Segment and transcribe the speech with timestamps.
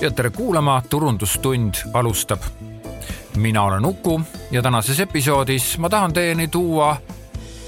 [0.00, 2.40] ja tere kuulama, Turundustund alustab.
[3.36, 4.20] mina olen Uku
[4.50, 6.96] ja tänases episoodis ma tahan teieni tuua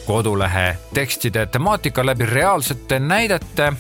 [0.07, 3.73] kodulehe tekstide temaatika läbi reaalsete näidete.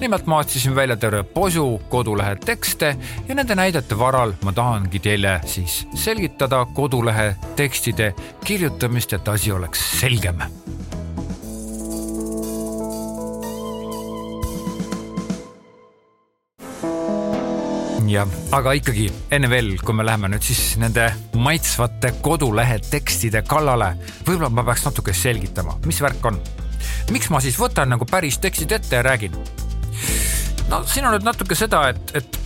[0.00, 2.96] nimelt ma otsisin välja terve posu kodulehe tekste
[3.28, 10.00] ja nende näidete varal ma tahangi teile siis selgitada kodulehe tekstide kirjutamist, et asi oleks
[10.00, 10.38] selgem
[18.12, 23.92] jah, aga ikkagi enne veel, kui me läheme nüüd siis nende maitsvate kodulehe tekstide kallale,
[24.26, 26.40] võib-olla ma peaks natuke selgitama, mis värk on.
[27.12, 29.36] miks ma siis võtan nagu päris tekstid ette ja räägin?
[30.68, 32.40] no siin on nüüd natuke seda, et, et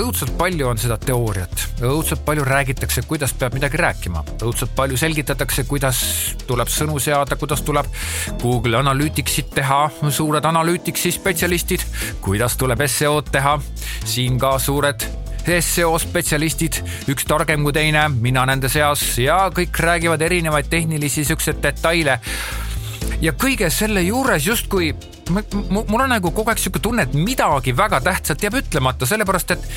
[0.00, 5.64] õudselt palju on seda teooriat, õudselt palju räägitakse, kuidas peab midagi rääkima, õudselt palju selgitatakse,
[5.68, 6.02] kuidas
[6.48, 7.88] tuleb sõnu seada, kuidas tuleb
[8.42, 11.84] Google Analyticsit teha, suured analüütiksi spetsialistid,
[12.24, 13.58] kuidas tuleb SEO-d teha,
[14.04, 15.04] siin ka suured
[15.42, 16.78] SEO spetsialistid,
[17.10, 22.20] üks targem kui teine, mina nende seas ja kõik räägivad erinevaid tehnilisi siukseid detaile.
[23.22, 24.92] Ja kõige selle juures justkui
[25.30, 29.68] mul on nagu kogu aeg sihuke tunne, et midagi väga tähtsat jääb ütlemata, sellepärast et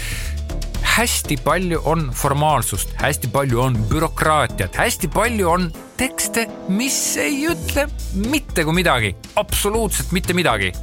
[0.96, 7.88] hästi palju on formaalsust, hästi palju on bürokraatiat, hästi palju on tekste, mis ei ütle
[8.32, 10.74] mitte kui midagi, absoluutselt mitte midagi.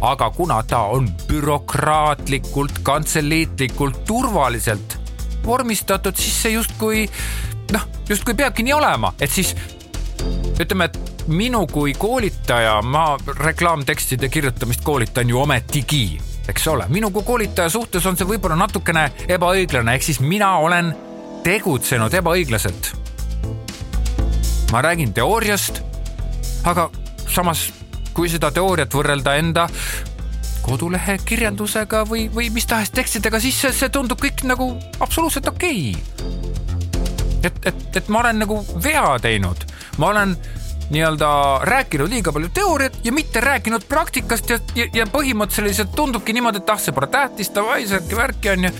[0.00, 4.96] aga kuna ta on bürokraatlikult, kantseliitlikult, turvaliselt
[5.44, 7.04] vormistatud, siis see justkui
[7.72, 9.54] noh, justkui peabki nii olema, et siis
[10.60, 17.22] ütleme, et minu kui koolitaja, ma reklaamtekstide kirjutamist koolitan ju ometigi, eks ole, minu kui
[17.22, 20.92] koolitaja suhtes on see võib-olla natukene ebaõiglane, ehk siis mina olen
[21.46, 22.92] tegutsenud ebaõiglaselt.
[24.72, 25.80] ma räägin teooriast,
[26.64, 26.90] aga
[27.28, 27.70] samas,
[28.14, 29.68] kui seda teooriat võrrelda enda
[30.62, 35.94] kodulehe kirjeldusega või, või mis tahes tekstidega, siis see, see tundub kõik nagu absoluutselt okei.
[35.94, 37.40] okay..
[37.42, 39.64] et, et, et ma olen nagu vea teinud,
[39.98, 40.36] ma olen
[40.90, 46.62] nii-öelda rääkinud liiga palju teooriat ja mitte rääkinud praktikast ja, ja, ja põhimõtteliselt tundubki niimoodi,
[46.62, 48.72] et ah, see pole tähtis, davai, särki värki on ju.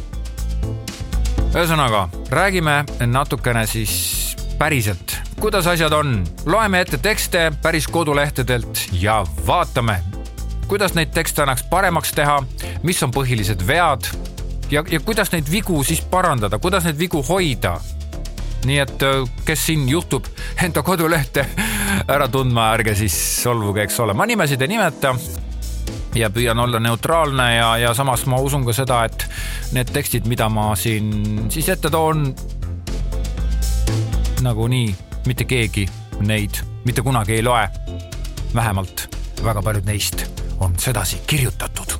[1.54, 6.24] ühesõnaga, räägime natukene siis päriselt, kuidas asjad on.
[6.46, 10.00] loeme ette tekste päris kodulehtedelt ja vaatame,
[10.66, 12.42] kuidas neid tekste annaks paremaks teha,
[12.82, 14.10] mis on põhilised vead
[14.70, 17.78] ja, ja kuidas neid vigu siis parandada, kuidas neid vigu hoida
[18.64, 20.26] nii et äh, kes siin juhtub
[20.62, 21.46] enda kodulehte
[22.08, 25.14] ära tundma, ärge siis solvuge, eks ole, ma nimesid ei nimeta
[26.14, 29.26] ja püüan olla neutraalne ja, ja samas ma usun ka seda, et
[29.76, 32.30] need tekstid, mida ma siin siis ette toon,
[34.42, 34.88] nagunii
[35.26, 35.86] mitte keegi
[36.24, 37.68] neid mitte kunagi ei loe.
[38.54, 40.24] vähemalt väga paljud neist
[40.60, 41.92] on sedasi kirjutatud.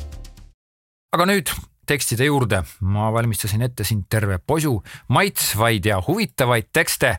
[1.12, 1.52] aga nüüd
[1.86, 2.62] tekstide juurde.
[2.80, 7.18] ma valmistasin ette siin terve posu maitsvaid ja huvitavaid tekste.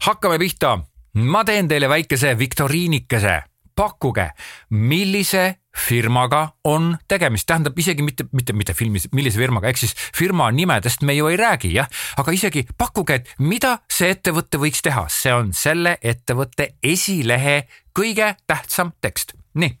[0.00, 0.78] hakkame pihta.
[1.14, 3.42] Ma teen teile väikese viktoriinikese.
[3.78, 4.24] pakkuge,
[4.70, 10.48] millise firmaga on tegemist, tähendab isegi mitte, mitte, mitte filmis, millise firmaga, ehk siis firma
[10.50, 11.86] nimedest me ju ei räägi, jah,
[12.18, 18.34] aga isegi pakkuge, et mida see ettevõte võiks teha, see on selle ettevõtte esilehe kõige
[18.50, 19.36] tähtsam tekst.
[19.54, 19.78] nii.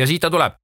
[0.00, 0.56] ja siit ta tuleb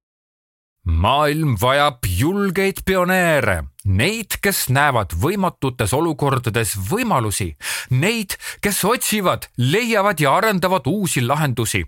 [0.85, 7.55] maailm vajab julgeid pioneere, neid, kes näevad võimatutes olukordades võimalusi,
[7.89, 11.83] neid, kes otsivad, leiavad ja arendavad uusi lahendusi.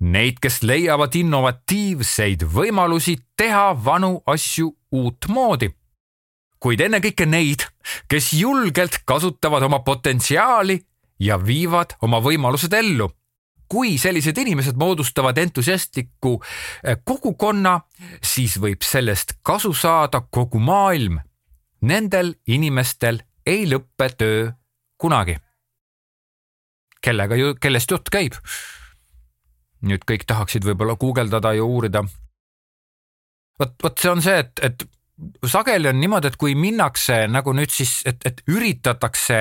[0.00, 5.74] Neid, kes leiavad innovatiivseid võimalusi teha vanu asju uutmoodi.
[6.58, 7.62] kuid ennekõike neid,
[8.10, 10.80] kes julgelt kasutavad oma potentsiaali
[11.18, 13.06] ja viivad oma võimalused ellu
[13.68, 16.38] kui sellised inimesed moodustavad entusiastliku
[16.84, 17.80] eh, kogukonna,
[18.22, 21.20] siis võib sellest kasu saada kogu maailm.
[21.80, 24.48] Nendel inimestel ei lõppe töö
[24.98, 25.36] kunagi.
[27.00, 28.34] kellega ju, kellest jutt käib?
[29.86, 32.02] nüüd kõik tahaksid võib-olla guugeldada ja uurida.
[33.58, 34.84] vot, vot see on see, et, et
[35.46, 39.38] sageli on niimoodi, et kui minnakse nagu nüüd siis, et, et üritatakse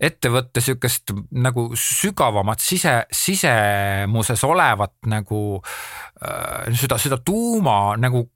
[0.00, 1.14] ette võtta sihukest
[1.44, 8.26] nagu sügavamat sise, sisemuses olevat nagu äh, seda, seda tuuma nagu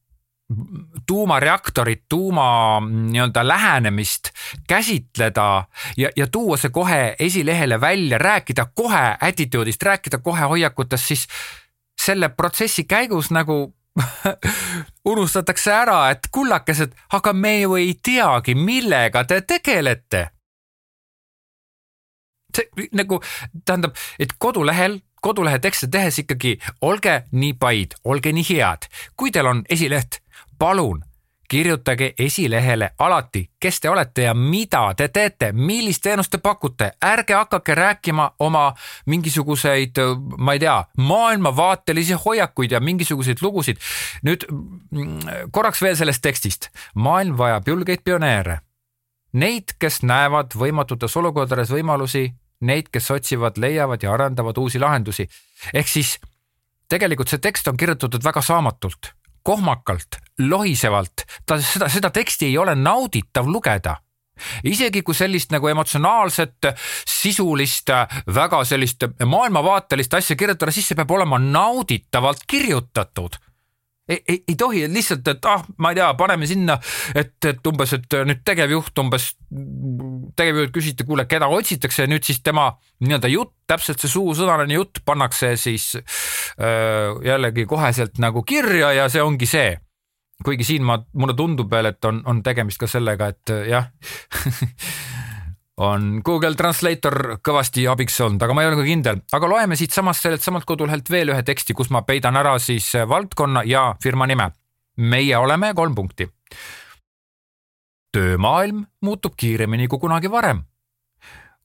[1.06, 4.30] tuumareaktorit, tuuma nii-öelda lähenemist
[4.68, 5.64] käsitleda
[5.96, 11.26] ja, ja tuua see kohe esilehele välja, rääkida kohe attitude'ist, rääkida kohe hoiakutest, siis
[11.98, 13.74] selle protsessi käigus nagu
[15.10, 20.28] unustatakse ära, et kullakesed, aga me ju ei teagi, millega te tegelete.
[22.56, 23.20] see nagu
[23.64, 29.46] tähendab, et kodulehel, kodulehe tekste tehes ikkagi olge nii paid, olge nii head, kui teil
[29.46, 30.22] on esileht,
[30.58, 31.05] palun
[31.48, 37.34] kirjutage esilehele alati, kes te olete ja mida te teete, millist teenust te pakute, ärge
[37.34, 38.72] hakake rääkima oma
[39.06, 40.00] mingisuguseid,
[40.38, 43.76] ma ei tea, maailmavaatelisi hoiakuid ja mingisuguseid lugusid.
[44.22, 46.70] nüüd mm, korraks veel sellest tekstist.
[46.94, 48.60] maailm vajab julgeid pioneere.
[49.32, 55.28] Neid, kes näevad võimatutes olukordades võimalusi, neid, kes otsivad, leiavad ja arendavad uusi lahendusi.
[55.74, 56.18] ehk siis
[56.88, 59.12] tegelikult see tekst on kirjutatud väga saamatult
[59.46, 63.96] kohmakalt, lohisevalt, ta seda, seda teksti ei ole nauditav lugeda.
[64.68, 66.68] Isegi kui sellist nagu emotsionaalset,
[67.08, 67.92] sisulist,
[68.36, 73.38] väga sellist maailmavaatelist asja kirjutada, siis see peab olema nauditavalt kirjutatud.
[74.06, 76.76] Ei, ei, ei tohi lihtsalt, et ah, ma ei tea, paneme sinna,
[77.10, 79.32] et, et umbes, et nüüd tegevjuht umbes,
[80.38, 82.68] tegevjuht küsiti, kuule, keda otsitakse nüüd siis tema
[83.02, 85.88] nii-öelda jutt, täpselt see suusõnaline jutt pannakse siis
[86.56, 89.74] jällegi koheselt nagu kirja ja see ongi see
[90.44, 93.88] kuigi siin ma, mulle tundub veel, et on, on tegemist ka sellega, et jah
[95.86, 100.24] on Google Translator kõvasti abiks olnud, aga ma ei ole ka kindel, aga loeme siitsamast
[100.24, 104.50] sellelt samalt kodulehelt veel ühe teksti, kus ma peidan ära siis valdkonna ja firma nime.
[104.96, 106.28] meie oleme kolm punkti.
[108.12, 110.64] töömaailm muutub kiiremini kui kunagi varem.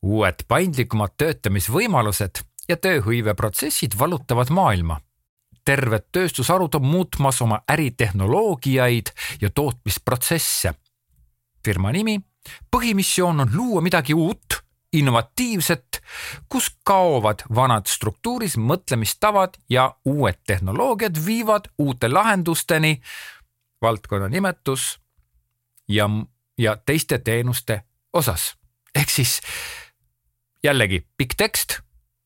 [0.01, 5.01] uued paindlikumad töötamisvõimalused ja tööhõiveprotsessid vallutavad maailma.
[5.65, 9.11] terved tööstusharud on muutmas oma äritehnoloogiaid
[9.41, 10.73] ja tootmisprotsesse.
[11.65, 12.21] firma nimi
[12.75, 14.61] põhimissioon on luua midagi uut,
[14.93, 16.01] innovatiivset,
[16.49, 23.01] kus kaovad vanad struktuuris mõtlemistavad ja uued tehnoloogiad viivad uute lahendusteni,
[23.81, 24.99] valdkonna nimetus
[25.87, 26.09] ja,
[26.57, 28.55] ja teiste teenuste osas.
[28.95, 29.41] ehk siis
[30.63, 31.79] jällegi pikk tekst,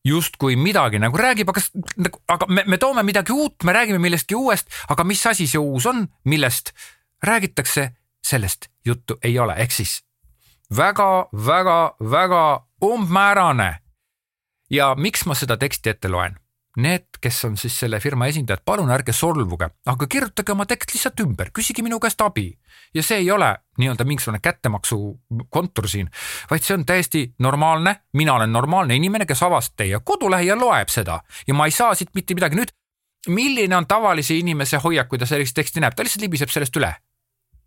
[0.06, 1.62] justkui midagi nagu räägib, aga,
[1.96, 5.60] nagu, aga me, me toome midagi uut, me räägime millestki uuest, aga mis asi see
[5.60, 6.72] uus on, millest
[7.22, 7.90] räägitakse,
[8.26, 10.00] sellest juttu ei ole, ehk siis
[10.76, 13.78] väga-väga-väga umbmäärane.
[14.70, 16.38] ja miks ma seda teksti ette loen?
[16.76, 21.22] Need, kes on siis selle firma esindajad, palun ärge solvuge, aga kirjutage oma tekst lihtsalt
[21.24, 22.50] ümber, küsige minu käest abi.
[22.94, 23.48] ja see ei ole
[23.80, 24.98] nii-öelda mingisugune kättemaksu
[25.50, 26.10] kontor siin,
[26.50, 30.92] vaid see on täiesti normaalne, mina olen normaalne inimene, kes avas teie kodulehe ja loeb
[30.92, 32.56] seda ja ma ei saa siit mitte midagi.
[32.56, 32.72] nüüd,
[33.28, 36.92] milline on tavalise inimese hoiak, kui ta sellist teksti näeb, ta lihtsalt libiseb sellest üle.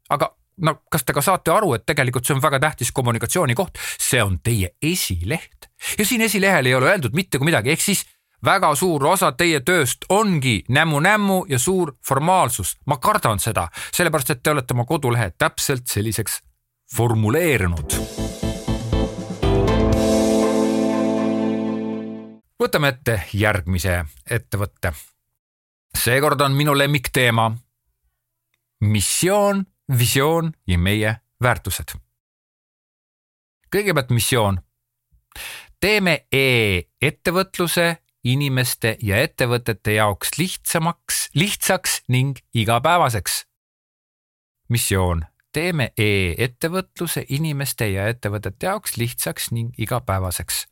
[0.10, 3.78] aga no kas te ka saate aru, et tegelikult see on väga tähtis kommunikatsiooni koht,
[3.98, 8.06] see on teie esileht ja siin esilehel ei ole öeldud mitte kui midagi, ehk siis
[8.46, 12.78] väga suur osa teie tööst ongi nämmu-nämmu ja suur formaalsus.
[12.86, 16.42] ma kardan seda, sellepärast et te olete oma kodulehe täpselt selliseks
[16.96, 17.94] formuleerinud.
[22.60, 24.94] võtame ette järgmise ettevõtte.
[25.98, 27.52] seekord on minu lemmikteema
[28.80, 29.66] missioon
[29.98, 31.94] visioon ja meie väärtused.
[33.76, 34.62] kõigepealt missioon.
[35.80, 43.46] teeme e-ettevõtluse inimeste ja ettevõtete jaoks lihtsamaks, lihtsaks ning igapäevaseks.
[44.70, 50.68] missioon, teeme e-ettevõtluse inimeste ja ettevõtete jaoks lihtsaks ning igapäevaseks.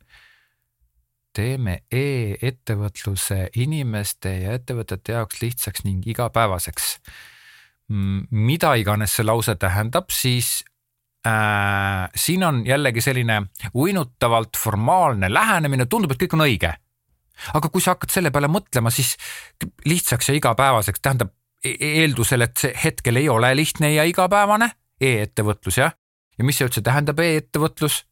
[1.32, 6.98] teeme e-ettevõtluse inimeste ja ettevõtete jaoks lihtsaks ning igapäevaseks
[7.88, 10.64] mida iganes see lause tähendab, siis
[11.26, 13.42] äh, siin on jällegi selline
[13.74, 16.74] uinutavalt formaalne lähenemine, tundub, et kõik on õige.
[17.54, 19.16] Aga kui sa hakkad selle peale mõtlema, siis
[19.86, 21.32] lihtsaks ja igapäevaseks tähendab
[21.64, 25.96] e-, eeldusel, et see hetkel ei ole lihtne ja igapäevane e-ettevõtlus jah.
[26.38, 28.04] ja mis see üldse tähendab e-ettevõtlus?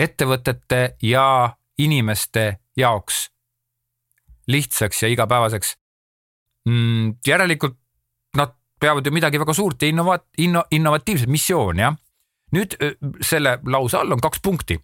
[0.00, 3.28] ettevõtete ja inimeste jaoks
[4.48, 5.76] lihtsaks ja igapäevaseks
[6.68, 7.20] mm,.
[7.26, 7.76] järelikult
[8.36, 11.96] nad peavad ju midagi väga suurt ja innova-, inno-, innovatiivset missioon, jah.
[12.54, 12.76] nüüd
[13.22, 14.80] selle lause all on kaks punkti.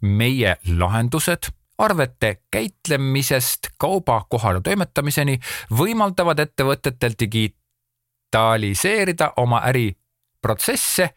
[0.00, 5.38] meie lahendused arvete käitlemisest kauba kohale toimetamiseni
[5.78, 11.10] võimaldavad ettevõtetel digitaliseerida oma äriprotsesse,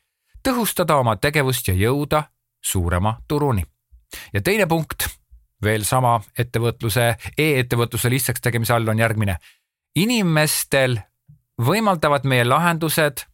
[0.48, 2.24] tõhustada oma tegevust ja jõuda
[2.62, 3.63] suurema turuni.
[4.34, 5.08] ja teine punkt
[5.63, 9.38] veel sama ettevõtluse e, e-ettevõtluse lihtsaks tegemise all on järgmine.
[9.96, 11.00] inimestel
[11.62, 13.29] võimaldavad meie lahendused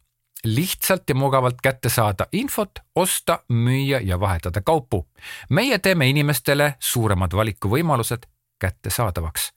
[0.46, 5.06] lihtsalt ja mugavalt kätte saada infot, osta, müüa ja vahetada kaupu.
[5.50, 8.26] meie teeme inimestele suuremad valikuvõimalused
[8.60, 9.52] kättesaadavaks.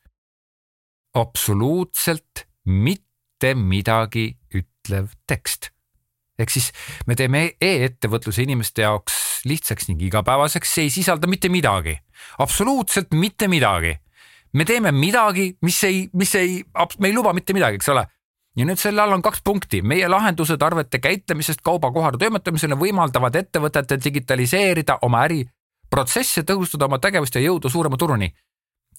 [1.14, 5.70] absoluutselt mitte midagi ütlev tekst.
[6.40, 6.72] ehk siis
[7.08, 12.00] me teeme e-ettevõtluse inimeste jaoks lihtsaks ning igapäevaseks, see ei sisalda mitte midagi,
[12.38, 13.96] absoluutselt mitte midagi.
[14.54, 16.64] me teeme midagi, mis ei, mis ei,
[17.00, 18.08] me ei luba mitte midagi, eks ole
[18.58, 24.02] ja nüüd selle all on kaks punkti, meie lahendused arvete käitlemisest kaubakohale toimetamisele võimaldavad ettevõtetel
[24.04, 28.34] digitaliseerida oma äriprotsesse, tõhustada oma tegevust ja jõuda suurema turuni.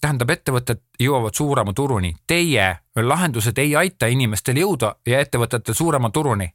[0.01, 6.49] tähendab, ettevõtted jõuavad suurema turuni, teie lahendused ei aita inimestel jõuda ja ettevõtetel suurema turuni.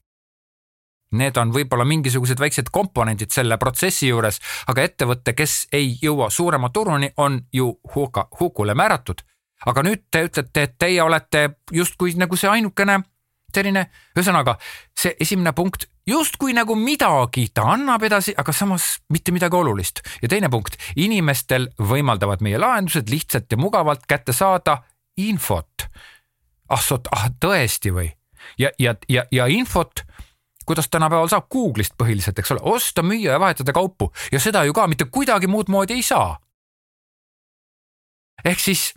[1.12, 6.68] Need on võib-olla mingisugused väiksed komponendid selle protsessi juures, aga ettevõte, kes ei jõua suurema
[6.68, 9.22] turuni, on ju huka, hukule määratud
[9.66, 13.00] aga nüüd te ütlete, et teie olete justkui nagu see ainukene
[13.56, 13.86] selline,
[14.16, 14.56] ühesõnaga
[14.98, 20.02] see esimene punkt justkui nagu midagi ta annab edasi, aga samas mitte midagi olulist.
[20.22, 24.82] ja teine punkt, inimestel võimaldavad meie lahendused lihtsalt ja mugavalt kätte saada
[25.16, 25.88] infot.
[26.68, 28.10] ah sot-, ah tõesti või?
[28.58, 30.04] ja, ja, ja, ja infot
[30.66, 34.74] kuidas tänapäeval saab Google'ist põhiliselt, eks ole, osta, müüa ja vahetada kaupu ja seda ju
[34.74, 36.38] ka mitte kuidagi muud moodi ei saa.
[38.44, 38.92] ehk siis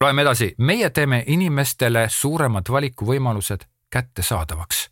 [0.00, 4.86] loeme edasi, meie teeme inimestele suuremad valikuvõimalused kättesaadavaks.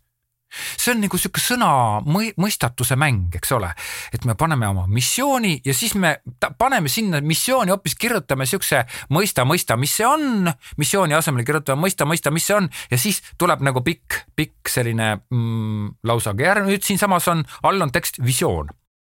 [0.79, 1.69] See on nagu sihuke sõna
[2.07, 3.67] mõistatuse mäng, eks ole,
[4.15, 6.13] et me paneme oma missiooni ja siis me
[6.57, 10.47] paneme sinna missiooni hoopis kirjutame siukse mõista, mõista, mis see on,
[10.79, 15.17] missiooni asemel kirjutame mõista, mõista, mis see on ja siis tuleb nagu pikk, pikk selline
[15.19, 18.71] mm, lausaga ja nüüd siinsamas on, all on tekst visioon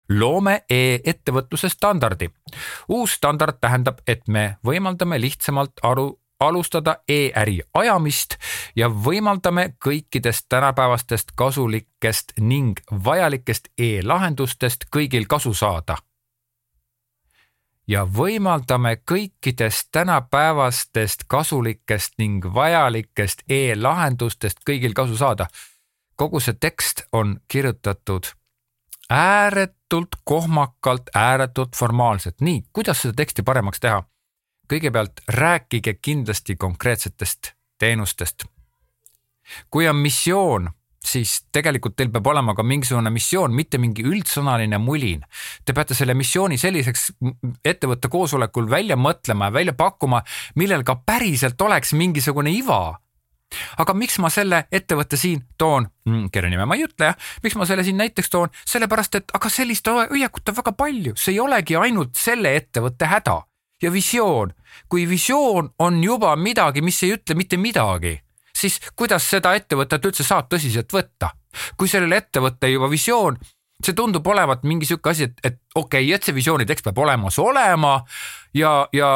[0.09, 2.31] loome e-ettevõtluse standardi.
[2.89, 8.37] uus standard tähendab, et me võimaldame lihtsamalt aru, alustada e-äri ajamist
[8.77, 15.97] ja võimaldame kõikidest tänapäevastest kasulikest ning vajalikest e-lahendustest kõigil kasu saada.
[17.87, 25.47] ja võimaldame kõikidest tänapäevastest kasulikest ning vajalikest e-lahendustest kõigil kasu saada.
[26.17, 28.42] kogu see tekst on kirjutatud
[29.13, 32.41] ääretult kohmakalt, ääretult formaalselt.
[32.41, 34.03] nii, kuidas seda teksti paremaks teha?
[34.73, 38.45] kõigepealt rääkige kindlasti konkreetsetest teenustest.
[39.71, 40.71] kui on missioon,
[41.05, 45.25] siis tegelikult teil peab olema ka mingisugune missioon, mitte mingi üldsõnaline mulin.
[45.65, 47.13] Te peate selle missiooni selliseks
[47.65, 50.23] ettevõtte koosolekul välja mõtlema ja välja pakkuma,
[50.55, 52.99] millel ka päriselt oleks mingisugune iva
[53.83, 57.57] aga miks ma selle ettevõtte siin toon mm,, kelle nime ma ei ütle jah, miks
[57.59, 61.41] ma selle siin näiteks toon, sellepärast et aga sellist hoiakut on väga palju, see ei
[61.41, 63.41] olegi ainult selle ettevõtte häda
[63.83, 64.53] ja visioon.
[64.89, 68.17] kui visioon on juba midagi, mis ei ütle mitte midagi,
[68.57, 71.35] siis kuidas seda ettevõtet üldse saab tõsiselt võtta?
[71.77, 73.37] kui sellel ettevõttel juba visioon,
[73.85, 77.03] see tundub olevat mingi sihuke asi, et, et okei okay,, et see visiooni tekst peab
[77.03, 77.99] olemas olema
[78.57, 79.11] ja, ja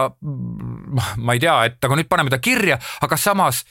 [1.17, 2.77] ma ei tea, et aga nüüd paneme ta kirja,
[3.07, 3.63] aga samas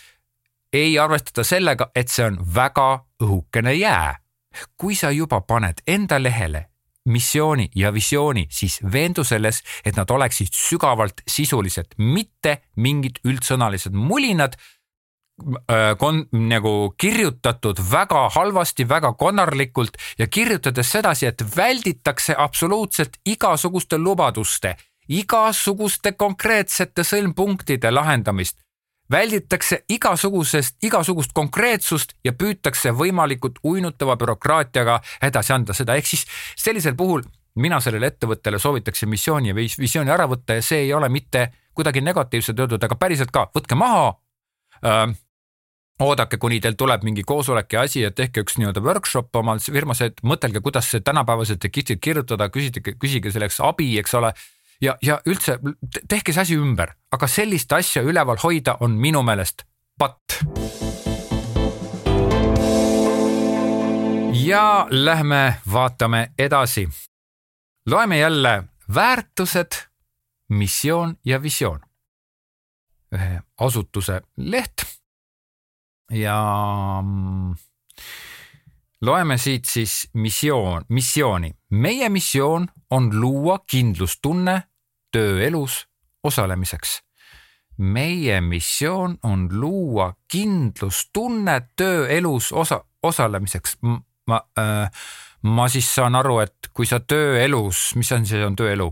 [0.75, 4.15] ei arvestada sellega, et see on väga õhukene jää.
[4.77, 6.69] kui sa juba paned enda lehele
[7.05, 14.55] missiooni ja visiooni, siis veendu selles, et nad oleksid sügavalt sisulised, mitte mingid üldsõnalised mulinad
[14.55, 23.97] äh, kon-, nagu kirjutatud väga halvasti, väga konarlikult ja kirjutades sedasi, et välditakse absoluutselt igasuguste
[24.01, 24.75] lubaduste,
[25.07, 28.64] igasuguste konkreetsete sõlmpunktide lahendamist
[29.11, 36.95] välditakse igasugusest, igasugust konkreetsust ja püütakse võimalikult uinutava bürokraatiaga edasi anda seda, ehk siis sellisel
[36.97, 37.23] puhul
[37.61, 42.01] mina sellele ettevõttele soovitaksin missiooni ja visiooni ära võtta ja see ei ole mitte kuidagi
[42.01, 44.09] negatiivselt öeldud, aga päriselt ka, võtke maha.
[44.85, 45.13] Äh,
[45.99, 50.01] oodake, kuni teil tuleb mingi koosolek ja asi ja tehke üks nii-öelda workshop omal firmas,
[50.03, 54.33] et mõtelge, kuidas see tänapäevaselt registrit kirjutada, küsige, küsige selleks abi, eks ole
[54.81, 55.59] ja, ja üldse
[56.09, 59.65] tehke see asi ümber, aga sellist asja üleval hoida on minu meelest
[59.99, 60.39] patt.
[64.45, 66.89] ja lähme vaatame edasi.
[67.89, 68.63] loeme jälle
[68.95, 69.71] väärtused,
[70.49, 71.79] missioon ja visioon.
[73.15, 74.83] ühe asutuse leht
[76.11, 77.55] ja mm,
[79.05, 81.51] loeme siit siis missioon, missiooni.
[81.69, 84.61] meie missioon on luua kindlustunne
[85.11, 85.87] tööelus
[86.23, 87.01] osalemiseks.
[87.77, 93.77] meie missioon on luua kindlustunne tööelus osa, osalemiseks.
[94.27, 94.89] ma äh,,
[95.41, 98.89] ma siis saan aru, et kui sa tööelus, mis on see on tööelu,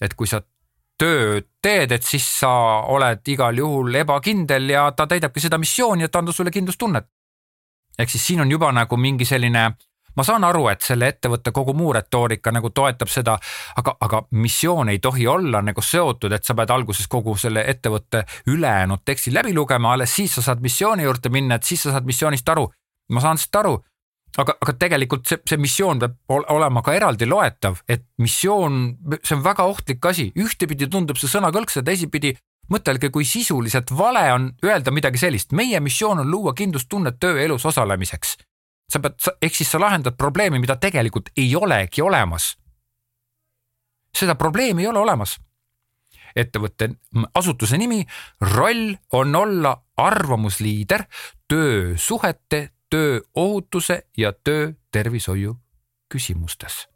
[0.00, 0.42] et kui sa
[0.98, 2.50] tööd teed, et siis sa
[2.86, 7.06] oled igal juhul ebakindel ja ta täidabki seda missiooni, et anda sulle kindlustunnet
[7.98, 9.70] ehk siis siin on juba nagu mingi selline
[10.18, 13.36] ma saan aru, et selle ettevõtte kogu muu retoorika nagu toetab seda,
[13.78, 18.24] aga, aga missioon ei tohi olla nagu seotud, et sa pead alguses kogu selle ettevõtte
[18.50, 22.08] ülejäänud teksti läbi lugema, alles siis sa saad missiooni juurde minna, et siis sa saad
[22.08, 22.66] missioonist aru.
[23.08, 23.78] ma saan sellest aru,
[24.36, 29.44] aga, aga tegelikult see, see missioon peab olema ka eraldi loetav, et missioon, see on
[29.46, 32.34] väga ohtlik asi, ühtepidi tundub see sõnakõlks ja teisipidi
[32.72, 38.36] mõtelge, kui sisuliselt vale on öelda midagi sellist, meie missioon on luua kindlustunnet tööelus osalemiseks.
[38.92, 42.56] sa pead, ehk siis sa lahendad probleemi, mida tegelikult ei olegi olemas.
[44.16, 45.38] seda probleemi ei ole olemas.
[46.36, 46.90] ettevõtte
[47.34, 48.06] asutuse nimi,
[48.40, 51.04] roll on olla arvamusliider
[51.48, 55.56] töösuhete, tööohutuse ja töötervishoiu
[56.08, 56.88] küsimustes.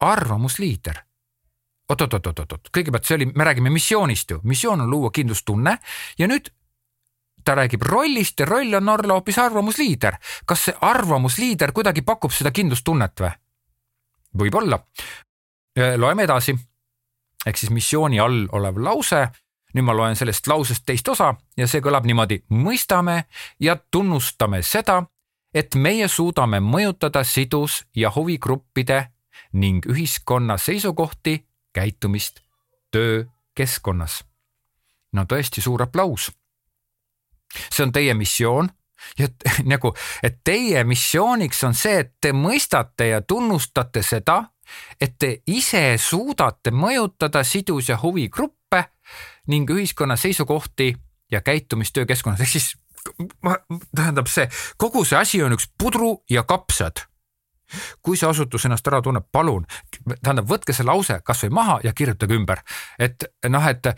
[0.00, 1.13] arvamusliider
[1.90, 5.78] oot-oot-oot-oot-oot, kõigepealt see oli, me räägime missioonist ju, missioon on luua kindlustunne
[6.18, 6.48] ja nüüd
[7.44, 10.16] ta räägib rollist ja roll on olla hoopis arvamusliider.
[10.46, 13.30] kas see arvamusliider kuidagi pakub seda kindlustunnet või?
[14.38, 14.78] võib-olla.
[15.96, 16.56] loeme edasi.
[17.46, 19.28] ehk siis missiooni all olev lause.
[19.74, 22.44] nüüd ma loen sellest lausest teist osa ja see kõlab niimoodi.
[22.50, 23.24] mõistame
[23.60, 25.04] ja tunnustame seda,
[25.54, 29.10] et meie suudame mõjutada sidus- ja huvigruppide
[29.52, 32.40] ning ühiskonna seisukohti käitumist
[32.94, 34.22] töökeskkonnas.
[35.12, 36.32] no tõesti suur aplaus.
[37.70, 38.68] see on teie missioon
[39.18, 39.28] ja
[39.72, 44.44] nagu, et teie missiooniks on see, et te mõistate ja tunnustate seda,
[45.00, 48.84] et te ise suudate mõjutada sidus- ja huvigruppe
[49.46, 50.94] ning ühiskonna seisukohti
[51.30, 52.74] ja käitumist töökeskkonnas, ehk siis
[53.96, 57.04] tähendab see, kogu see asi on üks pudru ja kapsad
[58.02, 59.66] kui see asutus ennast ära tunneb, palun,
[60.14, 62.64] tähendab, võtke see lause kasvõi maha ja kirjutage ümber,
[62.98, 63.94] et noh, et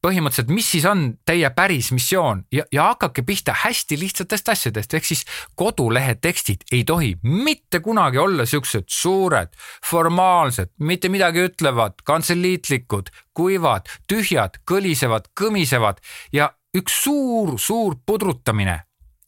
[0.00, 2.44] põhimõtteliselt, mis siis on teie päris missioon?
[2.52, 5.24] Ja, ja hakake pihta hästi lihtsatest asjadest, ehk siis
[5.60, 9.52] kodulehe tekstid ei tohi mitte kunagi olla siuksed suured,
[9.86, 16.00] formaalsed, mitte midagi ütlevad, kantseliitlikud, kuivad, tühjad, kõlisevad, kõmisevad.
[16.32, 18.80] Ja üks suur-suur pudrutamine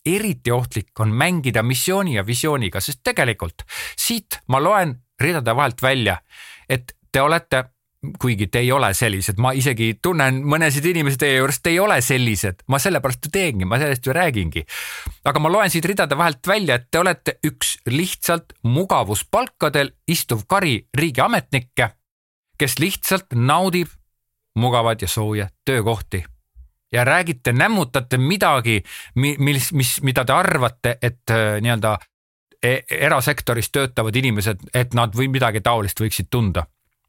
[0.07, 3.63] eriti ohtlik on mängida missiooni ja visiooniga, sest tegelikult
[3.97, 6.19] siit ma loen ridade vahelt välja,
[6.69, 7.65] et te olete
[8.19, 12.01] kuigi te ei ole sellised, ma isegi tunnen mõnesid inimesi teie juures, te ei ole
[12.03, 14.65] sellised, ma sellepärast ju teengi, ma sellest ju räägingi.
[15.25, 20.89] aga ma loen siit ridade vahelt välja, et te olete üks lihtsalt mugavuspalkadel istuv kari
[20.99, 21.91] riigiametnikke,
[22.59, 23.89] kes lihtsalt naudib
[24.59, 26.25] mugavaid ja sooje töökohti
[26.93, 28.83] ja räägite, nämmutate midagi,
[29.15, 31.97] mis, mis, mida te arvate, et äh, nii-öelda
[32.63, 36.67] e, erasektoris töötavad inimesed, et nad või midagi taolist võiksid tunda.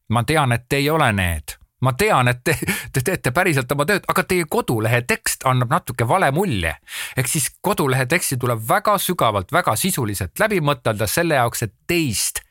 [0.10, 2.54] ma tean, et te ei ole need, ma tean, et te,
[2.94, 6.76] te teete päriselt oma tööd, aga teie kodulehe tekst annab natuke vale mulje.
[7.18, 12.44] ehk siis kodulehe teksti tuleb väga sügavalt, väga sisuliselt läbi mõtelda selle jaoks, et teist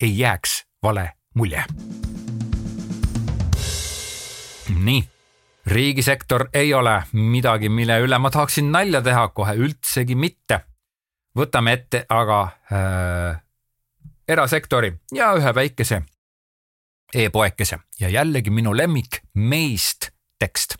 [0.00, 1.64] ei jääks vale mulje.
[4.74, 5.13] nii
[5.66, 10.60] riigisektor ei ole midagi, mille üle ma tahaksin nalja teha, kohe üldsegi mitte.
[11.34, 13.40] võtame ette aga äh,
[14.28, 16.02] erasektori ja ühe väikese
[17.14, 20.76] e-poekese ja jällegi minu lemmik meist tekst.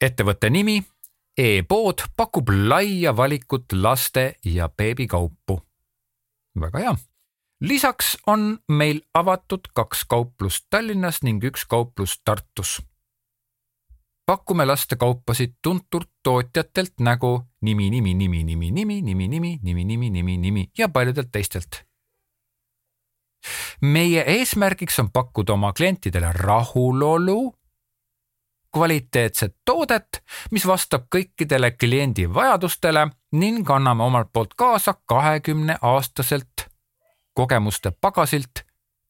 [0.00, 0.82] ettevõtte nimi
[1.38, 5.60] e-pood pakub laia valikut laste ja beebikaupu.
[6.60, 6.96] väga hea
[7.60, 12.82] lisaks on meil avatud kaks kauplust Tallinnas ning üks kauplus Tartus.
[14.26, 20.36] pakume lastekaupasid tuntud tootjatelt nagu nimi, nimi, nimi, nimi, nimi, nimi, nimi, nimi, nimi, nimi,
[20.38, 21.84] nimi ja paljudelt teistelt.
[23.80, 27.54] meie eesmärgiks on pakkuda oma klientidele rahulolu,
[28.72, 36.53] kvaliteetset toodet, mis vastab kõikidele kliendi vajadustele ning anname omalt poolt kaasa kahekümne aastaselt
[37.34, 38.64] kogemuste pagasilt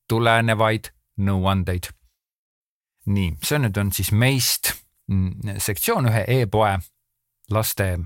[0.08, 1.90] tulenevaid nõuandeid.
[3.06, 4.72] nii, see nüüd on siis meist
[5.10, 6.78] mm, sektsioon ühe e-poe
[7.50, 7.98] laste,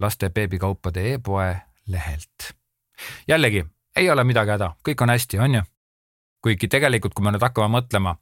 [0.00, 2.52] laste beebikaupade e-poe lehelt.
[3.28, 3.64] jällegi
[3.96, 5.62] ei ole midagi häda, kõik on hästi, on ju?
[6.42, 8.16] kuigi tegelikult, kui me nüüd hakkame mõtlema,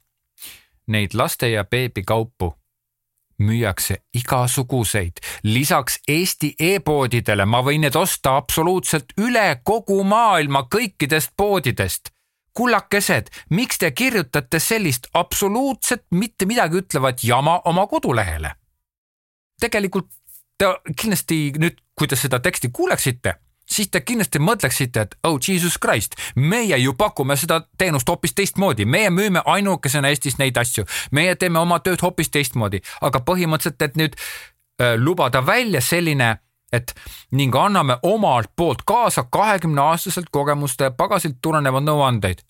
[0.87, 2.53] neid laste ja beebikaupu
[3.41, 5.19] müüakse igasuguseid.
[5.43, 12.09] lisaks Eesti e-poodidele ma võin need osta absoluutselt üle kogu maailma kõikidest poodidest.
[12.53, 18.55] kullakesed, miks te kirjutate sellist absoluutselt mitte midagi ütlevat jama oma kodulehele?
[19.61, 20.09] tegelikult
[20.57, 20.65] te
[20.97, 23.35] kindlasti nüüd, kui te seda teksti kuuleksite
[23.71, 28.85] siis te kindlasti mõtleksite, et oh jesus christ, meie ju pakume seda teenust hoopis teistmoodi,
[28.85, 33.99] meie müüme ainukesena Eestis neid asju, meie teeme oma tööd hoopis teistmoodi, aga põhimõtteliselt, et
[33.99, 36.37] nüüd äh, lubada välja selline
[36.71, 36.93] et
[37.35, 42.45] ning anname omalt poolt kaasa kahekümne aastaselt kogemuste pagasilt tulenevad nõuandeid.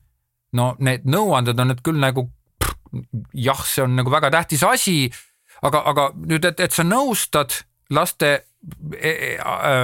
[0.54, 2.28] no need nõuanded on nüüd küll nagu
[2.62, 2.76] pff,
[3.34, 5.12] jah, see on nagu väga tähtis asi,
[5.62, 7.56] aga, aga nüüd, et, et sa nõustad
[7.90, 8.34] laste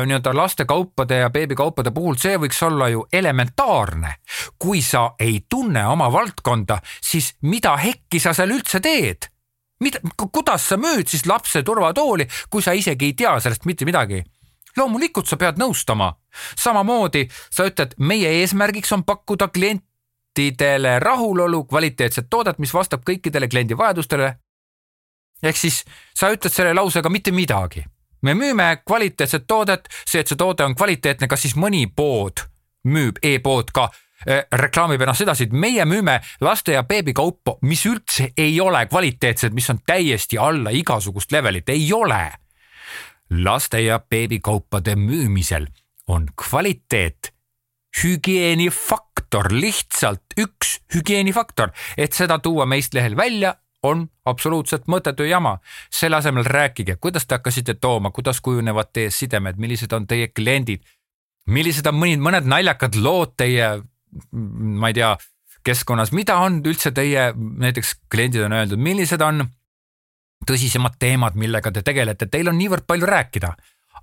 [0.06, 4.16] nii-öelda lastekaupade ja beebikaupade puhul, see võiks olla ju elementaarne.
[4.60, 9.30] kui sa ei tunne oma valdkonda, siis mida hekki sa seal üldse teed?
[9.80, 10.00] mida,
[10.32, 14.24] kuidas sa müüd siis lapse turvatooli, kui sa isegi ei tea sellest mitte midagi?
[14.78, 16.14] loomulikult sa pead nõustama.
[16.58, 23.78] samamoodi sa ütled, meie eesmärgiks on pakkuda klientidele rahulolu, kvaliteetset toodet, mis vastab kõikidele kliendi
[23.78, 24.38] vajadustele.
[25.44, 27.86] ehk siis sa ütled selle lausega mitte midagi
[28.22, 32.46] me müüme kvaliteetset toodet, see, et see toode on kvaliteetne, kas siis mõni pood
[32.88, 38.32] müüb e-pood ka äh, reklaamib ennast edasi, et meie müüme laste ja beebikaupa, mis üldse
[38.38, 42.32] ei ole kvaliteetsed, mis on täiesti alla igasugust levelit, ei ole.
[43.30, 45.68] laste ja beebikaupade müümisel
[46.08, 47.34] on kvaliteet
[48.04, 55.58] hügieenifaktor, lihtsalt üks hügieenifaktor, et seda tuua meist lehel välja on absoluutselt mõttetu jama.
[55.92, 60.84] selle asemel rääkige, kuidas te hakkasite tooma, kuidas kujunevad teie sidemed, millised on teie kliendid,
[61.48, 63.82] millised on mõned, mõned naljakad lood teie,
[64.32, 65.16] ma ei tea,
[65.64, 69.46] keskkonnas, mida on üldse teie näiteks kliendid on öeldud, millised on
[70.48, 73.54] tõsisemad teemad, millega te tegelete, teil on niivõrd palju rääkida,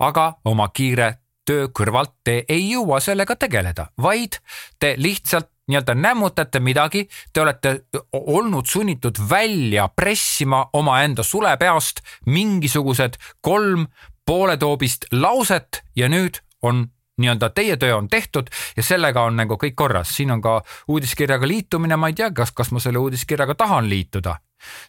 [0.04, 1.14] aga oma kiire
[1.46, 4.40] töö kõrvalt te ei jõua sellega tegeleda, vaid
[4.80, 7.74] te lihtsalt nii-öelda nämmutate midagi, te olete
[8.12, 13.87] olnud sunnitud välja pressima omaenda sulepeast mingisugused kolm
[14.27, 16.87] pooletoobist lauset ja nüüd on
[17.18, 21.48] nii-öelda teie töö on tehtud ja sellega on nagu kõik korras, siin on ka uudiskirjaga
[21.48, 24.37] liitumine, ma ei tea, kas, kas ma selle uudiskirjaga tahan liituda,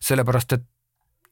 [0.01, 0.65] sellepärast et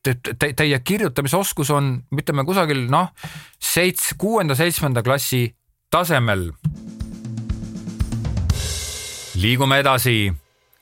[0.04, 3.10] te, teie kirjutamisoskus on, ütleme kusagil noh,
[3.58, 5.48] seits-, kuuenda-seitsmenda klassi
[5.94, 6.52] tasemel
[9.44, 10.32] liigume edasi.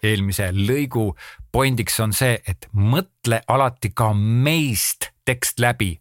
[0.02, 1.12] eelmise lõigu
[1.54, 5.92] pointiks on see, et mõtle alati ka meist tekst läbi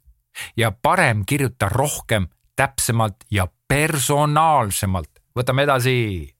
[0.56, 5.22] ja parem kirjuta rohkem, täpsemalt ja personaalsemalt.
[5.36, 6.34] võtame edasi.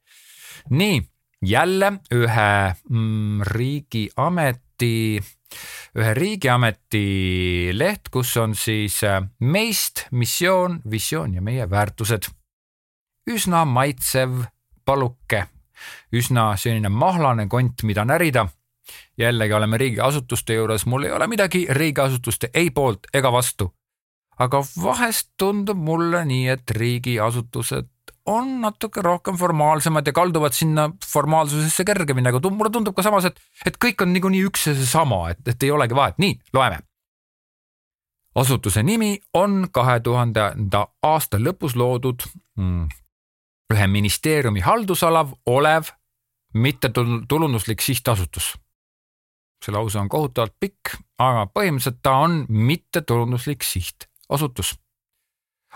[0.71, 1.01] nii,
[1.43, 5.21] jälle ühe mm, riigiameti,
[5.97, 12.29] ühe riigiameti leht, kus on siis äh, meist, missioon, visioon ja meie väärtused.
[13.31, 14.45] üsna maitsev
[14.85, 15.47] paluke
[16.13, 18.49] üsna selline mahlane kont, mida närida.
[19.19, 23.73] jällegi oleme riigiasutuste juures, mul ei ole midagi riigiasutuste ei poolt ega vastu.
[24.39, 27.89] aga vahest tundub mulle nii, et riigiasutused
[28.27, 33.41] on natuke rohkem formaalsemad ja kalduvad sinna formaalsusesse kergemini, aga mulle tundub ka samas, et,
[33.67, 36.81] et kõik on niikuinii üks ja seesama, et, et ei olegi vahet, nii, loeme
[38.35, 42.23] asutuse nimi on kahe tuhandenda aasta lõpus loodud
[42.59, 42.87] mm,
[43.75, 45.85] ühe ministeeriumi haldusalav olev
[46.55, 48.59] mittetulunduslik sihtasutus.
[49.65, 54.79] see lause on kohutavalt pikk, aga põhimõtteliselt ta on mittetulunduslik sihtasutus.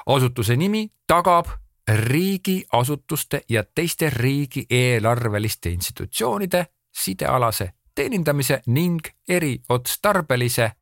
[0.07, 1.47] asutuse nimi tagab
[1.89, 10.73] riigiasutuste ja teiste riigieelarveliste institutsioonide sidealase teenindamise ning eriotstarbelise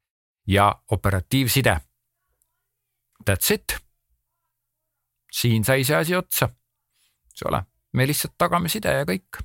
[0.46, 1.80] ja operatiivside.
[3.30, 3.76] That's it.
[5.32, 6.48] siin sai see asi otsa
[7.32, 9.42] eks ole, me lihtsalt tagame side ja kõik.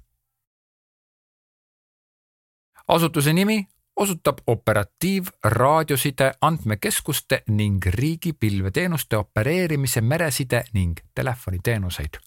[2.88, 12.20] asutuse nimi osutab operatiivraadioside andmekeskuste ning riigipilveteenuste opereerimise mereside ning telefoniteenuseid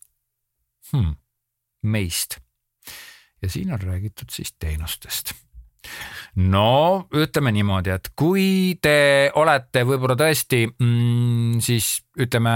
[0.92, 1.14] hmm,.
[1.82, 2.36] meist.
[3.42, 5.32] ja siin on räägitud siis teenustest
[6.34, 12.54] no ütleme niimoodi, et kui te olete võib-olla tõesti mm, siis ütleme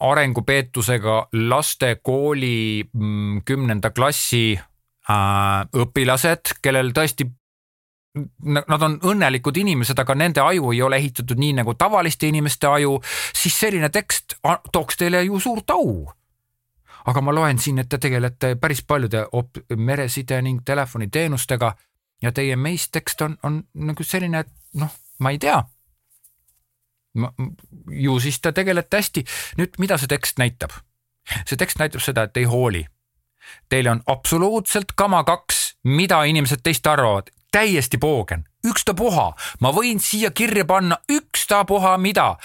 [0.00, 7.30] arengupeetusega laste kooli mm, kümnenda klassi äh, õpilased, kellel tõesti
[8.46, 13.00] Nad on õnnelikud inimesed, aga nende aju ei ole ehitatud nii nagu tavaliste inimeste aju,
[13.34, 14.36] siis selline tekst
[14.70, 16.12] tooks teile ju suurt au.
[17.04, 19.26] aga ma loen siin, et te tegelete päris paljude
[19.76, 21.74] mereside ning telefoniteenustega
[22.22, 25.58] ja teie meistekst on, on nagu selline, et noh, ma ei tea
[27.90, 29.24] ju siis te tegelete hästi.
[29.58, 30.74] nüüd, mida see tekst näitab?
[31.46, 32.84] see tekst näitab seda, et ei hooli.
[33.68, 40.30] Teil on absoluutselt kama kaks, mida inimesed teist arvavad, täiesti poogen, ükstapuha, ma võin siia
[40.30, 42.36] kirja panna ükstapuha mida.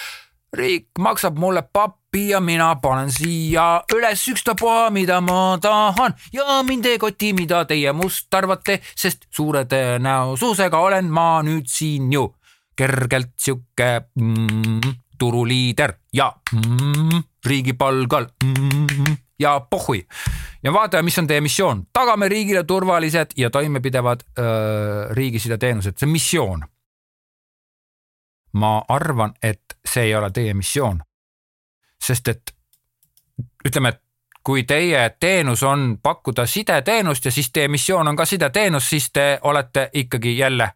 [0.54, 6.86] riik maksab mulle pappi ja mina panen siia üles ükstapuha, mida ma tahan ja mind
[6.86, 12.34] ei koti, mida teie must arvate, sest suure tõenäosusega olen ma nüüd siin ju
[12.80, 20.06] kergelt sihuke mm, turuliider ja mm, riigi palgal mm, ja pohhui.
[20.64, 24.24] ja vaatame, mis on teie missioon, tagame riigile turvalised ja toimepidevad
[25.12, 26.68] riigisideteenused, see on missioon.
[28.54, 31.04] ma arvan, et see ei ole teie missioon.
[32.04, 32.56] sest et
[33.68, 34.02] ütleme, et
[34.44, 39.40] kui teie teenus on pakkuda sideteenust ja siis teie missioon on ka sideteenus, siis te
[39.42, 40.72] olete ikkagi jälle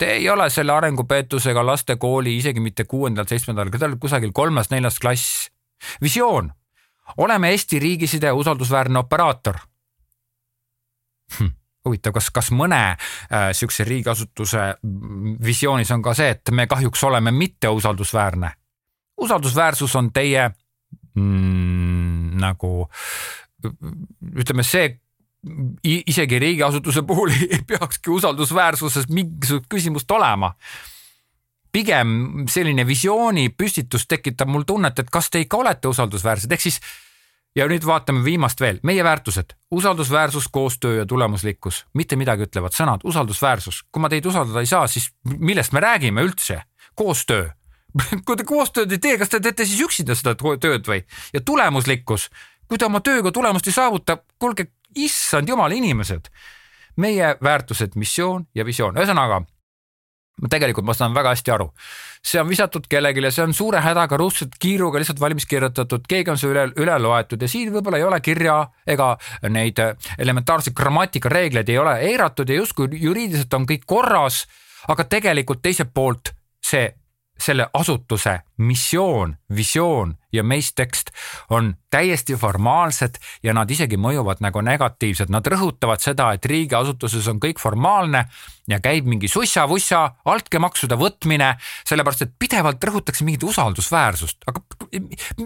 [0.00, 3.68] Te ei ole selle arengupeetusega lastekooli isegi mitte kuuendal, seitsmendal,
[4.00, 5.50] kusagil kolmas-neljas klass.
[6.00, 6.52] visioon,
[7.16, 9.56] oleme Eesti riigiside usaldusväärne operaator
[11.38, 14.64] hm huvitav, kas, kas mõne äh, sihukese riigiasutuse
[15.44, 18.52] visioonis on ka see, et me kahjuks oleme mitteusaldusväärne.
[19.20, 20.50] usaldusväärsus on teie
[21.14, 22.88] mm, nagu
[24.36, 25.00] ütleme, see
[25.84, 30.54] isegi riigiasutuse puhul ei peakski usaldusväärsuses mingisugust küsimust olema.
[31.72, 36.80] pigem selline visiooni püstitus tekitab mul tunnet, et kas te ikka olete usaldusväärsed, ehk siis
[37.56, 43.04] ja nüüd vaatame viimast veel, meie väärtused, usaldusväärsus, koostöö ja tulemuslikkus, mitte midagi ütlevad sõnad,
[43.04, 43.84] usaldusväärsus.
[43.92, 46.62] kui ma teid usaldada ei saa, siis millest me räägime üldse?
[46.94, 47.48] koostöö
[48.26, 51.02] kui te koostööd ei tee, kas te teete siis üksinda seda tööd või?
[51.34, 52.28] ja tulemuslikkus,
[52.68, 56.30] kui te oma tööga tulemust ei saavuta, kuulge, issand jumal, inimesed.
[57.00, 59.40] meie väärtused, missioon ja visioon, ühesõnaga
[60.48, 61.66] tegelikult ma saan väga hästi aru,
[62.24, 66.40] see on visatud kellelegi, see on suure hädaga, ruudselt kiiruga lihtsalt valmis kirjutatud, keegi on
[66.40, 68.56] see üle, üle loetud ja siin võib-olla ei ole kirja
[68.88, 69.10] ega
[69.52, 69.82] neid
[70.18, 74.44] elementaarseid grammatikareegleid ei ole eiratud ja justkui juriidiliselt on kõik korras,
[74.88, 76.32] aga tegelikult teiselt poolt
[76.64, 76.86] see
[77.40, 81.10] selle asutuse missioon, visioon ja meistekst
[81.50, 87.40] on täiesti formaalsed ja nad isegi mõjuvad nagu negatiivselt, nad rõhutavad seda, et riigiasutuses on
[87.42, 88.24] kõik formaalne
[88.70, 91.54] ja käib mingi sussa-vussa altkäemaksude võtmine,
[91.88, 94.62] sellepärast et pidevalt rõhutakse mingit usaldusväärsust, aga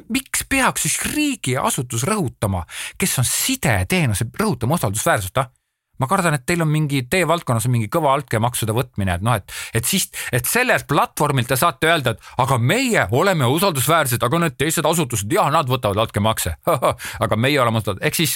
[0.09, 2.65] miks peaks siis riigiasutus rõhutama,
[2.99, 5.53] kes on sideteenuse, rõhutama usaldusväärsust, ah?
[6.03, 9.39] Ma kardan, et teil on mingi, teie valdkonnas on mingi kõva altkäemaksude võtmine, et noh,
[9.39, 14.43] et, et siis, et sellelt platvormilt te saate öelda, et aga meie oleme usaldusväärsed, aga
[14.47, 16.57] need teised asutused, jah, nad võtavad altkäemakse.
[17.25, 18.35] Aga meie oleme usaldusväärsed, ehk siis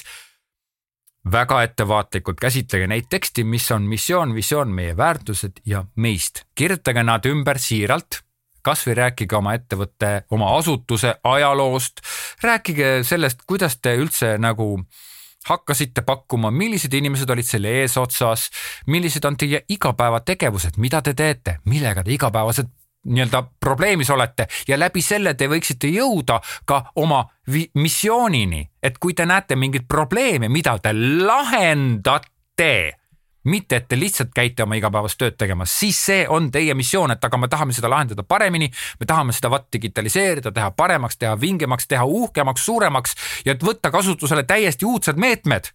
[1.32, 6.44] väga ettevaatlikult käsitlege neid teksti, mis on missioon, visioon, meie väärtused ja meist.
[6.54, 8.22] kirjutage nad ümber siiralt.
[8.62, 12.02] Kasvõi rääkige oma ettevõtte, oma asutuse ajaloost,
[12.42, 15.06] rääkige sellest, kuidas te üldse nagu äh,
[15.48, 18.48] hakkasite pakkuma, millised inimesed olid selle eesotsas,
[18.86, 22.74] millised on teie igapäevategevused, mida te teete, millega te igapäevaselt
[23.08, 27.22] nii-öelda probleemis olete ja läbi selle te võiksite jõuda ka oma
[27.74, 32.72] missioonini, et kui te näete mingeid probleeme, mida te lahendate
[33.44, 37.24] mitte et te lihtsalt käite oma igapäevast tööd tegemas, siis see on teie missioon, et
[37.24, 38.70] aga me tahame seda lahendada paremini,
[39.00, 43.14] me tahame seda vaat digitaliseerida, teha paremaks, teha vingemaks, teha uhkemaks, suuremaks
[43.46, 45.70] ja et võtta kasutusele täiesti uudsed meetmed.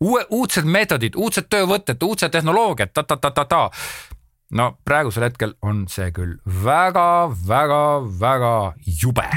[0.00, 3.70] uue, uudsed meetodid, uudsed töövõtted, uudsed tehnoloogiad ta,, ta-ta-ta-ta-ta
[4.50, 8.54] no praegusel hetkel on see küll väga-väga-väga
[9.02, 9.28] jube.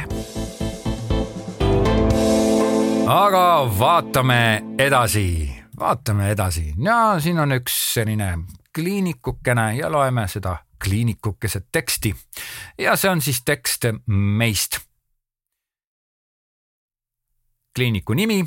[3.13, 3.47] aga
[3.79, 8.37] vaatame edasi vaatame edasi ja siin on üks selline
[8.75, 12.15] kliinikukene ja loeme seda kliinikukese teksti.
[12.77, 14.79] ja see on siis tekst meist.
[17.75, 18.45] kliiniku nimi.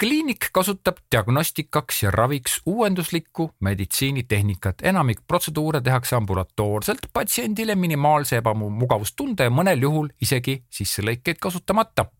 [0.00, 4.82] kliinik kasutab diagnostikaks ja raviks uuenduslikku meditsiinitehnikat.
[4.82, 12.10] enamik protseduure tehakse ambulatoorselt patsiendile minimaalse ebamugavustunde ja mõnel juhul isegi sisselõikeid kasutamata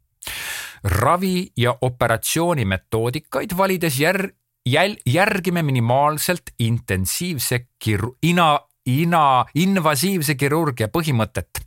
[0.85, 4.31] ravi ja operatsiooni metoodikaid valides jär-,
[4.69, 11.61] jäl-, järgime minimaalselt intensiivse kir-, ina, ina, invasiivse kirurgia põhimõtet.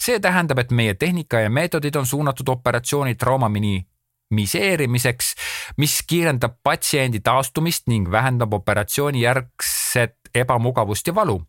[0.00, 5.34] see tähendab, et meie tehnika ja meetodid on suunatud operatsiooni trauma minimiseerimiseks,
[5.76, 11.42] mis kiirendab patsiendi taastumist ning vähendab operatsiooni järgset ebamugavust ja valu.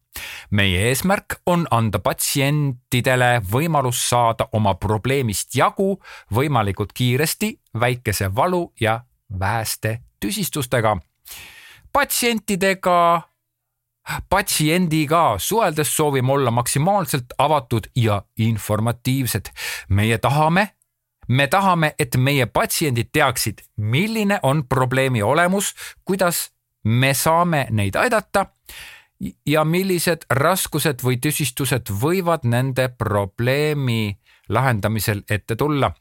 [0.52, 6.02] meie eesmärk on anda patsientidele võimalus saada oma probleemist jagu
[6.34, 9.02] võimalikult kiiresti, väikese valu ja
[9.40, 10.98] väheste tüsistustega.
[11.94, 13.22] patsientidega,
[14.30, 19.46] patsiendiga suheldes soovime olla maksimaalselt avatud ja informatiivsed.
[19.90, 20.68] meie tahame
[21.28, 25.74] me tahame, et meie patsiendid teaksid, milline on probleemi olemus,
[26.06, 26.52] kuidas
[26.84, 28.46] me saame neid aidata
[29.46, 34.18] ja millised raskused või tüsistused võivad nende probleemi
[34.50, 35.92] lahendamisel ette tulla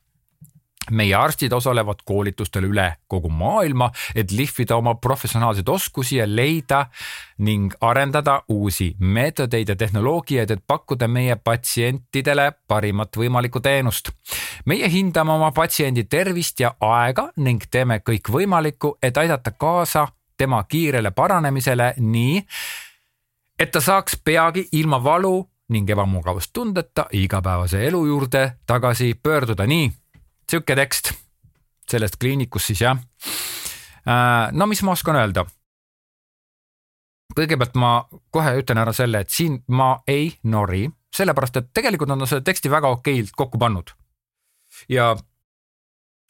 [0.90, 6.86] meie arstid osalevad koolitustel üle kogu maailma, et lihvida oma professionaalseid oskusi ja leida
[7.38, 14.10] ning arendada uusi meetodeid ja tehnoloogiaid, et pakkuda meie patsientidele parimat võimalikku teenust.
[14.64, 20.64] meie hindame oma patsiendi tervist ja aega ning teeme kõik võimalikku, et aidata kaasa tema
[20.64, 22.42] kiirele paranemisele nii,
[23.58, 29.66] et ta saaks peagi ilma valu ning ebamugavustundeta igapäevase elu juurde tagasi pöörduda.
[29.66, 29.90] nii,
[30.50, 31.12] sihuke tekst
[31.90, 32.98] sellest kliinikust siis jah.
[34.06, 35.46] Äh, no mis ma oskan öelda?
[37.30, 37.90] kõigepealt ma
[38.34, 42.42] kohe ütlen ära selle, et siin ma ei nori, sellepärast et tegelikult nad on selle
[42.42, 43.92] teksti väga okeilt kokku pannud.
[44.90, 45.12] ja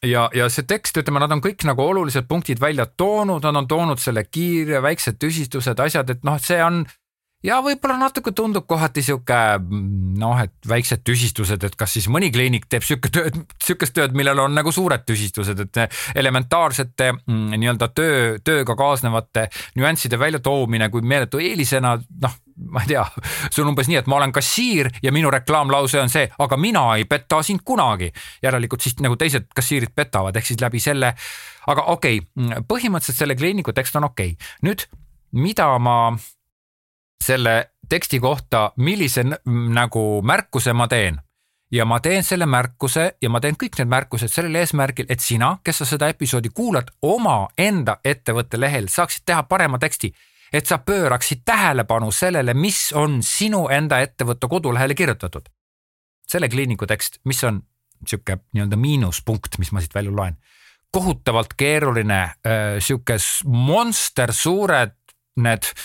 [0.05, 3.67] ja, ja see tekst, ütleme, nad on kõik nagu olulised punktid välja toonud, nad on
[3.67, 6.83] toonud selle kiire, väiksed tüsistused, asjad, et noh, et see on
[7.45, 9.37] ja võib-olla natuke tundub kohati sihuke
[10.21, 14.43] noh, et väiksed tüsistused, et kas siis mõni kliinik teeb sihuke tööd, sihukest tööd, millel
[14.43, 15.81] on nagu suured tüsistused, et
[16.17, 19.47] elementaarsete mm, nii-öelda töö, tööga kaasnevate
[19.79, 22.35] nüansside väljatoomine kui meeletu eelisena, noh,
[22.71, 23.05] ma ei tea,
[23.49, 26.83] see on umbes nii, et ma olen kassiir ja minu reklaamlause on see, aga mina
[26.99, 28.11] ei peta sind kunagi.
[28.43, 31.15] järelikult siis nagu teised kassiirid petavad, ehk siis läbi selle,
[31.73, 34.53] aga okei okay,, põhimõtteliselt selle kliiniku tekst on okei okay..
[34.67, 34.85] nüüd,
[35.31, 36.13] mida ma
[37.21, 41.21] selle teksti kohta, millise nagu märkuse ma teen.
[41.71, 45.53] ja ma teen selle märkuse ja ma teen kõik need märkused sellel eesmärgil, et sina,
[45.63, 50.11] kes sa seda episoodi kuulad, omaenda ettevõtte lehel saaksid teha parema teksti
[50.53, 55.49] et sa pööraksid tähelepanu sellele, mis on sinu enda ettevõtte kodulehele kirjutatud.
[56.27, 57.57] selle kliiniku tekst, mis on
[58.07, 60.37] sihuke nii-öelda miinuspunkt, mis ma siit välja loen.
[60.91, 62.31] kohutavalt keeruline,
[62.79, 64.95] sihuke monster suured
[65.35, 65.83] need äh,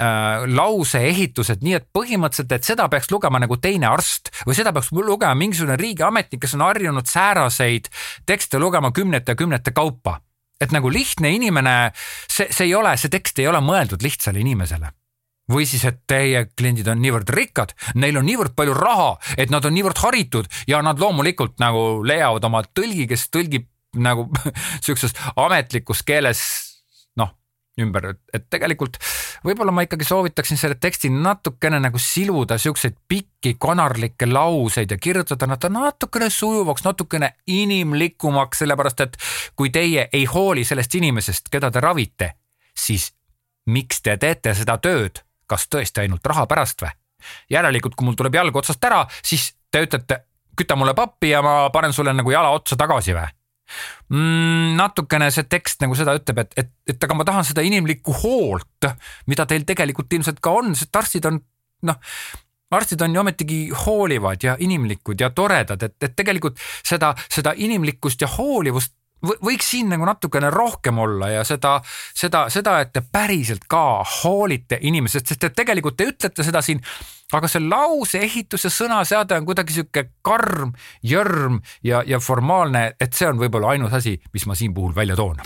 [0.00, 5.34] lauseehitused, nii et põhimõtteliselt, et seda peaks lugema nagu teine arst või seda peaks lugema
[5.36, 7.90] mingisugune riigiametnik, kes on harjunud sääraseid
[8.26, 10.20] tekste lugema kümnete ja kümnete kaupa.
[10.60, 11.92] et nagu lihtne inimene,
[12.28, 14.90] see, see ei ole, see tekst ei ole mõeldud lihtsale inimesele
[15.50, 19.64] või siis, et teie kliendid on niivõrd rikkad, neil on niivõrd palju raha, et nad
[19.64, 23.66] on niivõrd haritud ja nad loomulikult nagu leiavad oma tõlgi, kes tõlgib
[23.98, 24.28] nagu
[24.84, 26.69] sihukeses ametlikus keeles
[27.84, 28.98] ümber, et, tegelikult
[29.44, 35.48] võib-olla ma ikkagi soovitaksin selle teksti natukene nagu siluda siukseid pikki konarlikke lauseid ja kirjutada
[35.50, 39.18] nad natukene sujuvaks, natukene inimlikumaks, sellepärast et
[39.56, 42.32] kui teie ei hooli sellest inimesest, keda te ravite,
[42.76, 43.10] siis
[43.70, 46.94] miks te teete seda tööd, kas tõesti ainult raha pärast või?
[47.52, 50.22] järelikult, kui mul tuleb jalg otsast ära, siis te ütlete,
[50.56, 53.28] küta mulle pappi ja ma panen sulle nagu jala otsa tagasi või?
[54.10, 54.76] Mm,?
[54.80, 58.90] natukene see tekst nagu seda ütleb, et, et, et aga ma tahan seda inimlikku hoolt,
[59.30, 61.40] mida teil tegelikult ilmselt ka on, sest arstid on
[61.88, 61.98] noh,
[62.70, 68.22] arstid on ju ometigi hoolivad ja inimlikud ja toredad, et, et tegelikult seda, seda inimlikkust
[68.22, 71.78] ja hoolivust võiks siin nagu natukene rohkem olla ja seda,
[72.14, 76.80] seda, seda, et te päriselt ka hoolite inimesest, sest et tegelikult te ütlete seda siin
[77.36, 83.14] aga see lause ehitus ja sõnaseade on kuidagi sihuke karm, jörm ja, ja formaalne, et
[83.14, 85.38] see on võib-olla ainus asi, mis ma siin puhul välja toon.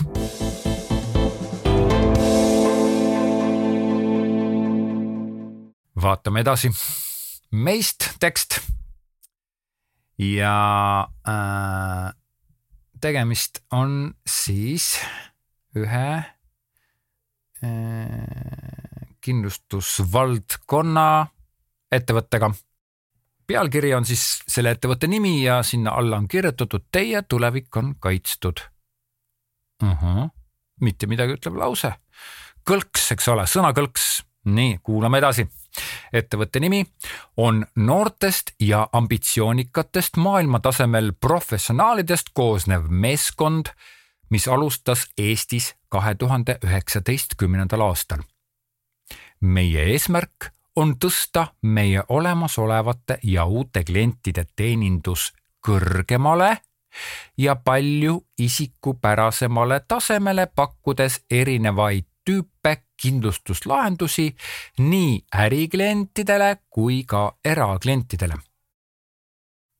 [6.05, 6.69] vaatame edasi.
[7.51, 8.59] meist tekst.
[10.17, 12.13] ja äh,
[13.01, 14.99] tegemist on siis
[15.75, 16.23] ühe
[17.63, 18.27] äh,
[19.21, 21.27] kindlustusvaldkonna
[21.91, 22.51] ettevõttega.
[23.47, 28.59] pealkiri on siis selle ettevõtte nimi ja sinna alla on kirjutatud teie tulevik on kaitstud
[29.83, 30.03] uh.
[30.03, 30.29] -huh.
[30.81, 31.93] mitte midagi ütlev lause.
[32.69, 34.23] kõlks, eks ole, sõnakõlks.
[34.45, 35.47] Nii, kuulame edasi.
[36.13, 36.85] ettevõtte nimi
[37.37, 43.65] on noortest ja ambitsioonikatest maailmatasemel professionaalidest koosnev meeskond,
[44.29, 48.19] mis alustas Eestis kahe tuhande üheksateistkümnendal aastal.
[49.41, 55.33] meie eesmärk on tõsta meie olemasolevate ja uute klientide teenindus
[55.67, 56.57] kõrgemale
[57.37, 64.35] ja palju isikupärasemale tasemele, pakkudes erinevaid tüüpe kindlustuslahendusi
[64.77, 68.37] nii äriklientidele kui ka eraklientidele.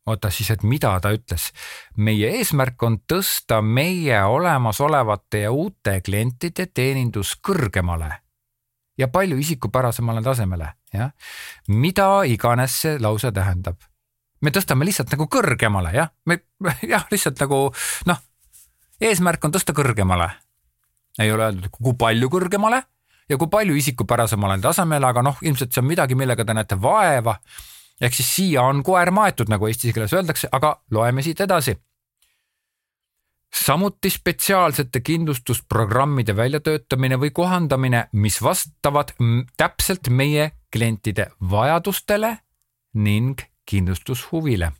[0.05, 1.51] oota siis, et mida ta ütles?
[1.97, 8.25] meie eesmärk on tõsta meie olemasolevate ja uute klientide teenindus kõrgemale
[8.97, 11.11] ja palju isikupärasemale tasemele, jah.
[11.67, 13.77] mida iganes see lause tähendab.
[14.41, 16.39] me tõstame lihtsalt nagu kõrgemale, jah, me
[16.93, 17.59] jah, lihtsalt nagu
[18.05, 18.19] noh,
[19.01, 20.29] eesmärk on tõsta kõrgemale.
[21.19, 22.83] Ei ole öeldud, kui palju kõrgemale
[23.29, 27.39] ja kui palju isikupärasemale tasemele, aga noh, ilmselt see on midagi, millega te näete vaeva.
[28.01, 31.77] ehk siis siia on koer maetud, nagu eesti keeles öeldakse, aga loeme siit edasi
[33.55, 39.13] samuti spetsiaalsete kindlustusprogrammide väljatöötamine või kohandamine, mis vastavad
[39.57, 42.37] täpselt meie klientide vajadustele
[42.93, 44.71] ning kindlustushuvile.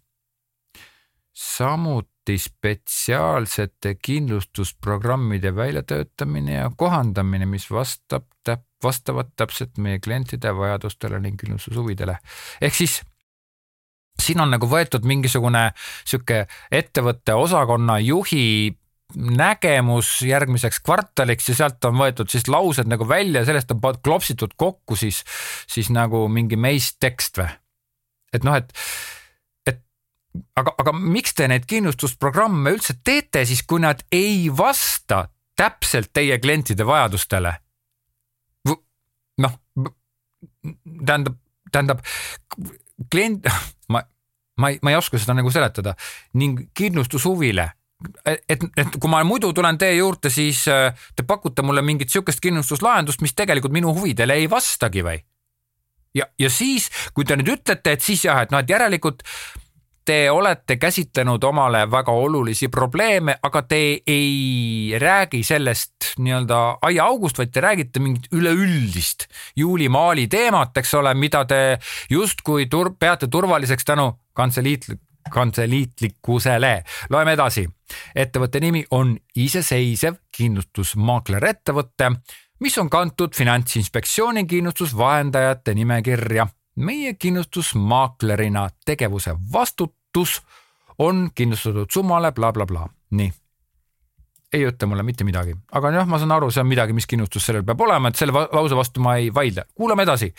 [1.33, 11.19] samuti samuti spetsiaalsete kindlustusprogrammide väljatöötamine ja kohandamine, mis vastab täp-, vastavad täpselt meie klientide vajadustele
[11.19, 12.17] ning kindlustushuvidele.
[12.61, 13.01] ehk siis
[14.21, 15.73] siin on nagu võetud mingisugune
[16.05, 18.75] sihuke ettevõtte osakonna juhi
[19.15, 24.55] nägemus järgmiseks kvartaliks ja sealt on võetud siis laused nagu välja ja sellest on klopsitud
[24.57, 25.23] kokku siis,
[25.67, 27.51] siis nagu mingi meist tekst või?
[28.33, 28.73] et noh, et
[30.55, 35.25] aga, aga miks te neid kindlustusprogramme üldse teete siis, kui nad ei vasta
[35.55, 37.55] täpselt teie klientide vajadustele?
[39.35, 39.51] noh,
[41.05, 41.33] tähendab,
[41.71, 42.03] tähendab
[43.11, 43.47] klient,
[43.91, 44.01] ma,
[44.57, 45.95] ma ei, ma ei oska seda nagu seletada
[46.39, 47.67] ning kindlustushuvile
[48.25, 52.41] et, et kui ma muidu tulen teie juurde, siis äh, te pakute mulle mingit sihukest
[52.43, 55.19] kindlustuslahendust, mis tegelikult minu huvidele ei vastagi või?
[56.15, 59.23] ja, ja siis, kui te nüüd ütlete, et siis jah, et noh, et järelikult
[60.05, 67.51] te olete käsitlenud omale väga olulisi probleeme, aga te ei räägi sellest nii-öelda aiaaugust, vaid
[67.53, 69.25] te räägite mingit üleüldist
[69.57, 71.61] juulimaali teemat, eks ole, mida te
[72.09, 74.85] justkui tur peate turvaliseks tänu kantseliit,
[75.31, 76.83] kantseliitlikkusele.
[77.09, 77.67] loeme edasi.
[78.15, 82.11] ettevõtte nimi on iseseisev kindlustusmaakler ettevõte,
[82.59, 90.41] mis on kantud Finantsinspektsiooni kindlustusvahendajate nimekirja meie kindlustusmaaklerina tegevuse vastutus
[90.97, 92.93] on kindlustatud summale blablabla bla, bla.
[93.11, 93.33] nii.
[94.53, 97.45] ei ütle mulle mitte midagi, aga jah, ma saan aru, see on midagi, mis kindlustus
[97.45, 99.65] sellel peab olema, et selle lause vastu ma ei vaidle.
[99.75, 100.33] kuulame edasi.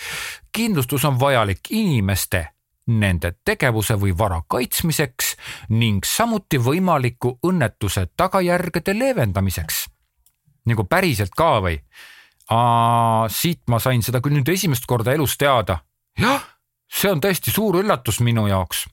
[0.52, 2.46] kindlustus on vajalik inimeste
[2.86, 5.34] nende tegevuse või vara kaitsmiseks
[5.68, 9.86] ning samuti võimaliku õnnetuse tagajärgede leevendamiseks.
[10.66, 11.80] nagu päriselt ka või?
[13.28, 15.80] siit ma sain seda küll nüüd esimest korda elus teada
[16.20, 16.44] jah,
[16.88, 18.86] see on tõesti suur üllatus minu jaoks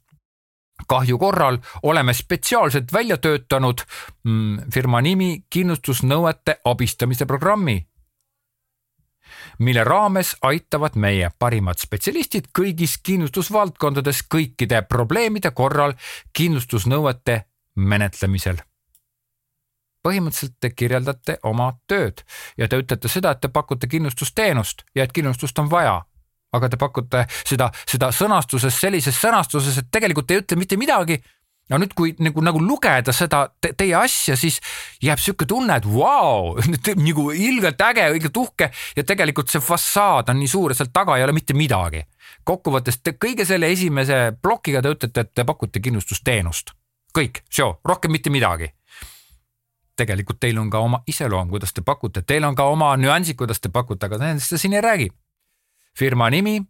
[0.87, 3.81] kahju korral oleme spetsiaalselt välja töötanud
[4.23, 7.77] mm, firma nimi kindlustusnõuete abistamise programmi,
[9.59, 15.93] mille raames aitavad meie parimad spetsialistid kõigis kindlustusvaldkondades kõikide probleemide korral
[16.33, 17.43] kindlustusnõuete
[17.75, 18.57] menetlemisel.
[20.03, 22.25] põhimõtteliselt te kirjeldate oma tööd
[22.57, 26.01] ja te ütlete seda, et te pakute kindlustusteenust ja et kindlustust on vaja
[26.53, 31.19] aga te pakute seda, seda sõnastuses sellises sõnastuses, et tegelikult ei ütle mitte midagi.
[31.71, 34.59] no nüüd, kui nagu, nagu lugeda seda te, teie asja, siis
[35.01, 40.29] jääb sihuke tunne, et vau wow, nagu ilgelt äge, ilgelt uhke ja tegelikult see fassaad
[40.29, 42.03] on nii suur ja seal taga ei ole mitte midagi.
[42.43, 46.75] kokkuvõttes te kõige selle esimese plokiga te ütlete, et te pakute kindlustusteenust,
[47.15, 47.43] kõik,
[47.87, 48.73] rohkem mitte midagi
[49.95, 53.61] tegelikult teil on ka oma iseloom, kuidas te pakute, teil on ka oma nüansid, kuidas
[53.61, 55.11] te pakute, aga nendest te siin ei räägi
[55.99, 56.61] firma nimi,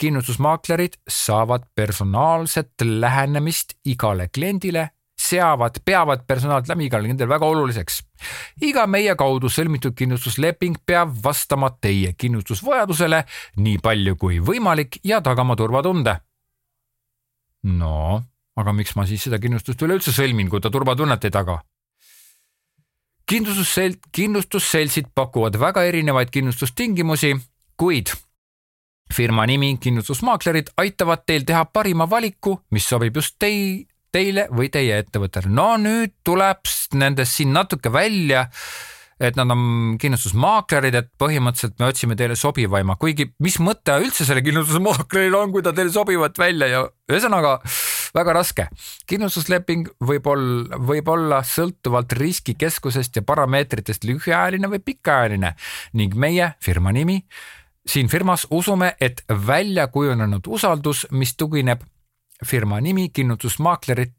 [0.00, 4.88] kindlustusmaaklerid saavad personaalset lähenemist igale kliendile,
[5.20, 8.02] seavad, peavad personaalset läbi igale kliendile väga oluliseks.
[8.62, 13.24] iga meie kaudu sõlmitud kindlustusleping peab vastama teie kindlustusvajadusele
[13.56, 16.16] nii palju kui võimalik ja tagama turvatunde.
[17.62, 18.22] no,
[18.56, 21.60] aga miks ma siis seda kindlustust üleüldse sõlmin, kui ta turvatunnet ei taga?
[23.30, 27.36] kindlustussel-, kindlustusseltsid pakuvad väga erinevaid kindlustustingimusi,
[27.76, 28.10] kuid
[29.14, 35.00] firma nimi kindlustusmaaklerid aitavad teil teha parima valiku, mis sobib just tei-, teile või teie
[35.02, 35.50] ettevõttele.
[35.50, 36.64] no nüüd tuleb
[36.98, 38.46] nendest siin natuke välja,
[39.20, 44.44] et nad on kindlustusmaaklerid, et põhimõtteliselt me otsime teile sobivaima, kuigi mis mõte üldse sellel
[44.46, 47.58] kindlustusmaakleril on, kui ta teile sobivat välja ja ühesõnaga
[48.16, 48.66] väga raske.
[49.06, 55.54] kindlustusleping võib olla, võib olla sõltuvalt riskikeskusest ja parameetritest lühiajaline või pikaajaline
[56.00, 57.20] ning meie firma nimi
[57.86, 61.80] siin firmas usume, et välja kujunenud usaldus, mis tugineb
[62.46, 64.12] firma nimi, kindlustusmaaklerit,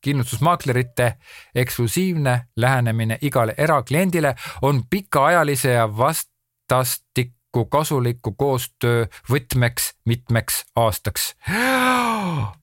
[0.00, 1.14] kindlustusmaaklerite
[1.54, 11.34] eksklusiivne lähenemine igale erakliendile on pikaajalise ja vastastikku kasuliku koostöö võtmeks mitmeks aastaks.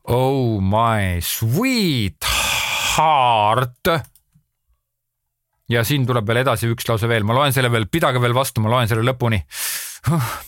[0.07, 2.25] Oh my sweet
[2.97, 4.03] heart.
[5.69, 8.61] ja siin tuleb veel edasi üks lause veel, ma loen selle veel, pidage veel vastu,
[8.61, 9.43] ma loen selle lõpuni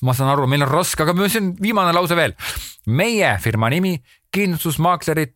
[0.06, 2.36] ma saan aru, meil on raske, aga see on viimane lause veel.
[2.88, 3.97] meie firma nimi,
[4.32, 5.34] kindlustusmaaklerid,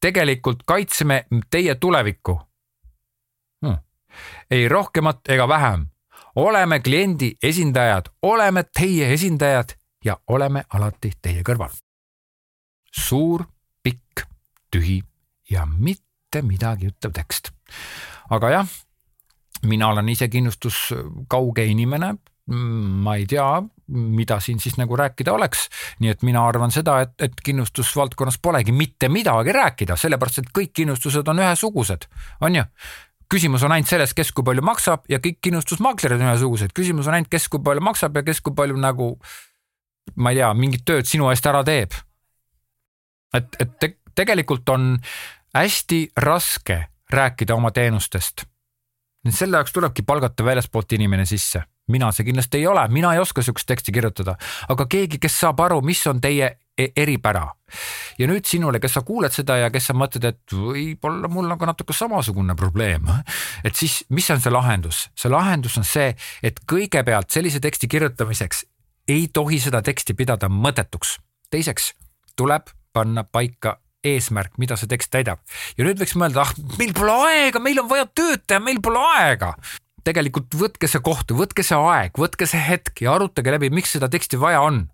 [0.00, 2.40] tegelikult kaitseme teie tulevikku
[3.64, 3.76] hmm..
[4.50, 5.86] ei rohkemat ega vähem.
[6.34, 11.72] oleme kliendi esindajad, oleme teie esindajad ja oleme alati teie kõrval.
[12.92, 13.44] suur,
[13.82, 14.24] pikk,
[14.70, 15.02] tühi
[15.50, 17.52] ja mitte midagi ütlev tekst.
[18.30, 18.68] aga jah,
[19.62, 22.18] mina olen ise kindlustuskauge inimene mm,
[22.50, 25.68] ma ei tea, mida siin siis nagu rääkida oleks.
[26.00, 30.72] nii et mina arvan seda, et, et kindlustusvaldkonnas polegi mitte midagi rääkida, sellepärast et kõik
[30.74, 32.08] kindlustused on ühesugused,
[32.40, 32.64] on ju
[33.30, 37.18] küsimus on ainult selles, kes kui palju maksab ja kõik kindlustusmaaklerid on ühesugused, küsimus on
[37.18, 39.12] ainult, kes kui palju maksab ja kes kui palju nagu
[40.16, 41.94] ma ei tea, mingit tööd sinu eest ära teeb.
[43.34, 44.96] et, et te, tegelikult on
[45.54, 48.44] hästi raske rääkida oma teenustest.
[49.28, 53.42] selle jaoks tulebki palgata väljaspoolt inimene sisse mina see kindlasti ei ole, mina ei oska
[53.42, 54.36] sihukest teksti kirjutada,
[54.68, 57.46] aga keegi, kes saab aru, mis on teie e-, eripära.
[58.18, 61.60] ja nüüd sinule, kes sa kuuled seda ja kes sa mõtled, et võib-olla mul on
[61.60, 63.06] ka natuke samasugune probleem,
[63.64, 65.08] et siis, mis on see lahendus?
[65.14, 68.64] see lahendus on see, et kõigepealt sellise teksti kirjutamiseks
[69.10, 71.18] ei tohi seda teksti pidada mõttetuks.
[71.50, 71.94] teiseks
[72.36, 75.42] tuleb panna paika eesmärk, mida see tekst täidab.
[75.76, 79.02] ja nüüd võiks mõelda, ah, meil pole aega, meil on vaja tööd teha, meil pole
[79.16, 79.54] aega.
[80.10, 84.10] Tegelikult võtke see koht, võtke see aeg, võtke see hetk ja arutage läbi, miks seda
[84.12, 84.88] teksti vaja on.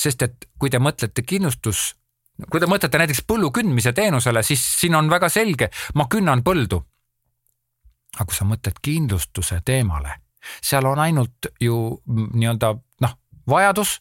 [0.00, 1.94] sest et kui te mõtlete kindlustus,
[2.48, 6.80] kui te mõtlete näiteks põllu kündmise teenusele, siis siin on väga selge, ma künnan põldu.
[8.16, 10.14] aga kui sa mõtled kindlustuse teemale,
[10.62, 13.16] seal on ainult ju nii-öelda noh,
[13.48, 14.00] vajadus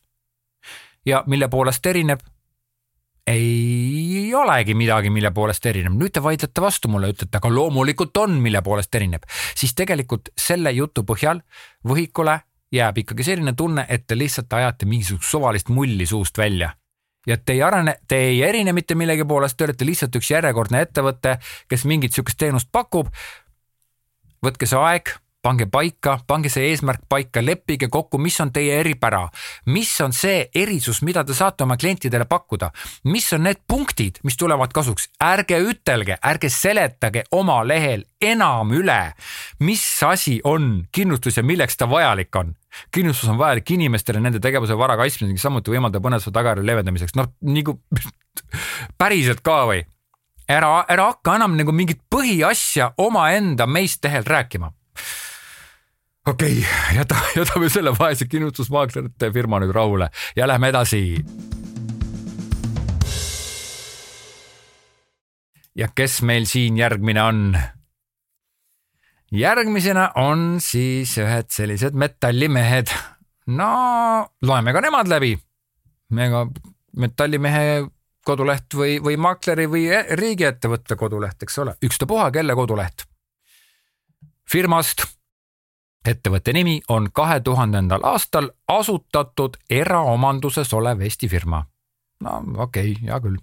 [1.06, 2.22] ja mille poolest erineb
[3.30, 8.38] ei olegi midagi, mille poolest erineb, nüüd te vaidlete vastu mulle, ütlete, aga loomulikult on,
[8.42, 9.26] mille poolest erineb,
[9.58, 11.44] siis tegelikult selle jutu põhjal
[11.88, 12.40] võhikule
[12.74, 16.74] jääb ikkagi selline tunne, et te lihtsalt ajate mingisugust suvalist mulli suust välja.
[17.28, 20.82] ja te ei arene, te ei erine mitte millegi poolest, te olete lihtsalt üks järjekordne
[20.82, 21.38] ettevõte,
[21.70, 23.10] kes mingit sihukest teenust pakub.
[24.46, 29.22] võtke see aeg pange paika, pange see eesmärk paika, leppige kokku, mis on teie eripära,
[29.72, 32.72] mis on see erisus, mida te saate oma klientidele pakkuda,
[33.12, 39.00] mis on need punktid, mis tulevad kasuks, ärge ütelge, ärge seletage oma lehel enam üle,
[39.64, 42.56] mis asi on kindlustus ja milleks ta vajalik on.
[42.92, 47.80] kindlustus on vajalik inimestele nende tegevuse vara kaitsmiseks, samuti võimaldab õnnetuse tagajärje leevendamiseks, noh nagu
[49.00, 49.86] päriselt ka või?
[50.50, 54.74] ära, ära hakka enam nagu mingit põhiasja omaenda meist lehel rääkima
[56.30, 61.02] okei okay,, jäta, jätame selle vaese kindlustusmaaklerite firma nüüd rahule ja lähme edasi.
[65.76, 67.58] ja kes meil siin järgmine on?
[69.32, 72.94] järgmisena on siis ühed sellised metallimehed.
[73.48, 73.70] no
[74.42, 75.38] loeme ka nemad läbi.
[76.18, 76.48] ega
[76.98, 77.86] metallimehe
[78.26, 79.88] koduleht või, või maakleri või
[80.20, 83.08] riigiettevõtte koduleht, eks ole, ükstapuha kelle koduleht.
[84.52, 85.19] firmast
[86.06, 91.66] ettevõtte nimi on kahe tuhandendal aastal asutatud eraomanduses olev Eesti firma.
[92.24, 93.38] no okei okay,, hea küll.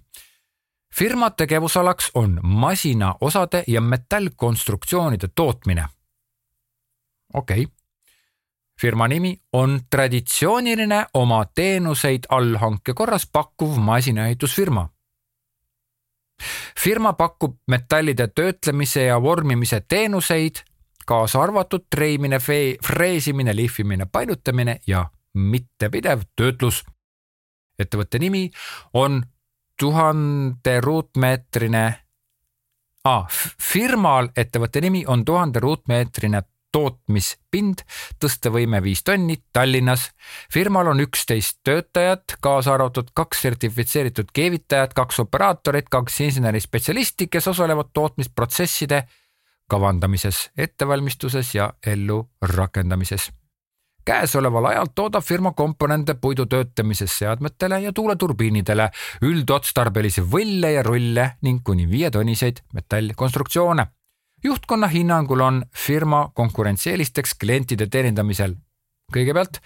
[0.95, 5.85] firma tegevusalaks on masinaosade ja metallkonstruktsioonide tootmine.
[7.33, 7.73] okei okay.
[8.81, 14.89] firma nimi on traditsiooniline oma teenuseid allhanke korras pakkuv masinaehitusfirma
[16.79, 20.55] firma pakub metallide töötlemise ja vormimise teenuseid
[21.07, 22.39] kaasa arvatud treimine,
[22.83, 26.83] freesimine, lihvimine, painutamine ja mittepidev töötlus.
[27.79, 28.49] ettevõtte nimi
[28.93, 29.21] on
[29.79, 31.85] tuhande ruutmeetrine
[33.05, 33.27] ah,,
[33.61, 36.41] firmal ettevõtte nimi on tuhande ruutmeetrine
[36.71, 37.83] tootmispind,
[38.19, 40.09] tõstevõime viis tonni Tallinnas.
[40.53, 47.93] firmal on üksteist töötajat, kaasa arvatud kaks sertifitseeritud keevitajat, kaks operaatorit, kaks insenerispetsialisti, kes osalevad
[47.93, 49.03] tootmisprotsesside
[49.69, 53.31] kavandamises, ettevalmistuses ja ellurakendamises.
[54.05, 58.89] käesoleval ajal toodab firma komponente puidu töötamises seadmetele ja tuuleturbiinidele,
[59.21, 63.87] üldotstarbelisi võlle ja rulle ning kuni viietonniseid metallkonstruktsioone.
[64.43, 68.55] juhtkonna hinnangul on firma konkurentsieelisteks klientide teenindamisel
[69.13, 69.59] kõigepealt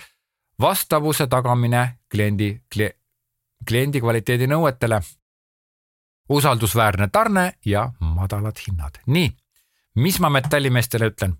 [0.62, 2.90] vastavuse tagamine kliendi kli,,
[3.68, 5.02] kliendi kvaliteedi nõuetele
[6.30, 9.02] usaldusväärne tarne ja madalad hinnad.
[9.06, 9.32] nii,
[9.96, 11.38] mis ma metallimeestele ütlen?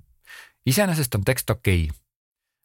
[0.66, 1.98] iseenesest on tekst okei okay.,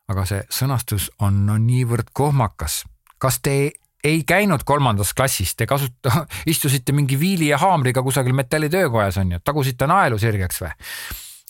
[0.08, 2.84] aga see sõnastus on no niivõrd kohmakas.
[3.18, 3.72] kas te
[4.04, 9.40] ei käinud kolmandas klassis, te kasuta-, istusite mingi viili ja haamriga kusagil metallitöökojas on ju,
[9.44, 10.74] tagusite naelu sirgeks või?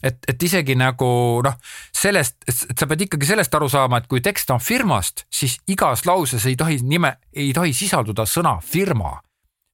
[0.03, 1.11] et, et isegi nagu
[1.45, 1.59] noh,
[1.93, 6.07] sellest, et sa pead ikkagi sellest aru saama, et kui tekst on firmast, siis igas
[6.07, 9.21] lauses ei tohi nime, ei tohi sisalduda sõna firma.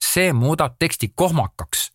[0.03, 1.92] see muudab teksti kohmakaks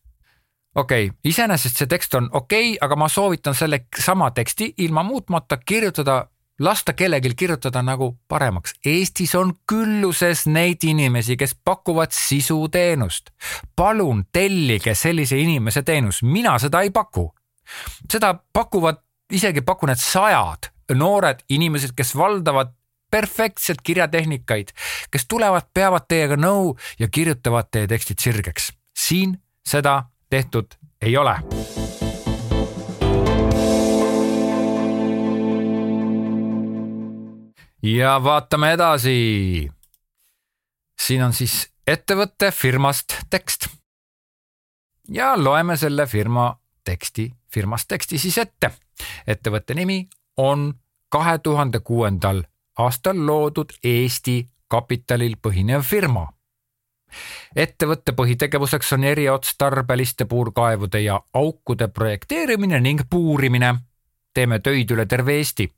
[0.78, 5.04] okei okay,, iseenesest see tekst on okei okay,, aga ma soovitan selle sama teksti ilma
[5.04, 6.28] muutmata kirjutada,
[6.60, 8.74] lasta kellelgi kirjutada nagu paremaks.
[8.86, 13.30] Eestis on külluses neid inimesi, kes pakuvad sisuteenust.
[13.76, 17.34] palun tellige sellise inimese teenus, mina seda ei paku.
[18.12, 18.98] seda pakuvad,
[19.32, 22.72] isegi pakun, et sajad noored inimesed, kes valdavad
[23.12, 24.72] perfektselt kirjatehnikaid,
[25.12, 28.72] kes tulevad, peavad teiega nõu ja kirjutavad teie tekstid sirgeks.
[28.98, 30.68] siin seda tehtud
[31.02, 31.40] ei ole.
[37.84, 39.70] ja vaatame edasi.
[41.02, 43.68] siin on siis ettevõtte firmast tekst.
[45.12, 48.72] ja loeme selle firma teksti, firmast teksti siis ette.
[49.28, 50.08] ettevõtte nimi
[50.38, 50.74] on
[51.10, 52.44] kahe tuhande kuuendal
[52.78, 56.28] aastal loodud Eesti kapitalil põhinev firma.
[57.56, 63.76] Ettevõtte põhitegevuseks on eriotstarbeliste puurkaevude ja aukude projekteerimine ning puurimine.
[64.34, 65.74] teeme töid üle terve Eesti.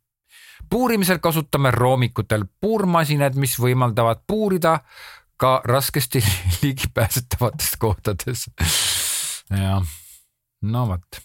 [0.70, 4.80] puurimisel kasutame roomikutel puurmasinad, mis võimaldavad puurida
[5.38, 6.24] ka raskesti
[6.62, 8.50] ligipääsetavates kohtades.
[9.50, 9.84] jah,
[10.62, 11.22] no vot,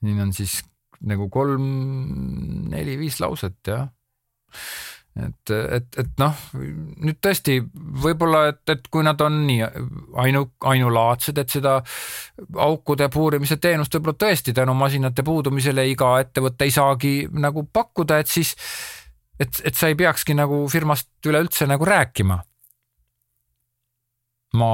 [0.00, 0.62] siin on siis
[1.00, 1.64] nagu kolm,
[2.70, 3.88] neli-viis lauset jah
[5.26, 7.58] et, et, et noh, nüüd tõesti
[8.04, 9.64] võib-olla, et, et kui nad on nii
[10.24, 11.78] ainu, ainulaadsed, et seda
[12.68, 18.30] aukude puurimise teenust võib-olla tõesti tänu masinate puudumisele iga ettevõte ei saagi nagu pakkuda, et
[18.30, 18.54] siis
[19.38, 22.40] et, et sa ei peakski nagu firmast üleüldse nagu rääkima
[24.58, 24.70] ma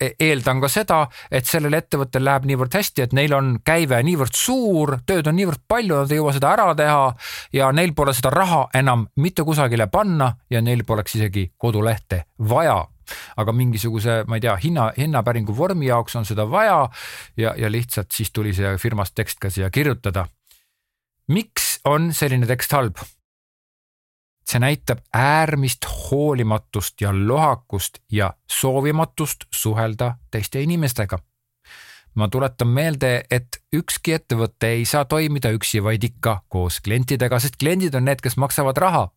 [0.00, 1.00] e-, eeldan ka seda,
[1.30, 5.64] et sellel ettevõttel läheb niivõrd hästi, et neil on käive niivõrd suur, tööd on niivõrd
[5.68, 7.02] palju, nad ei jõua seda ära teha
[7.56, 12.80] ja neil pole seda raha enam mitte kusagile panna ja neil poleks isegi kodulehte vaja
[13.40, 16.84] aga mingisuguse, ma ei tea, hinna, hinnapäringu vormi jaoks on seda vaja
[17.36, 20.28] ja, ja lihtsalt siis tuli see firmast tekst ka siia kirjutada.
[21.28, 23.02] miks on selline tekst halb?
[24.50, 31.18] See näitab äärmist hoolimatust ja lohakust ja soovimatust suhelda teiste inimestega.
[32.14, 37.54] ma tuletan meelde, et ükski ettevõte ei saa toimida üksi, vaid ikka koos klientidega, sest
[37.60, 39.08] kliendid on need, kes maksavad raha.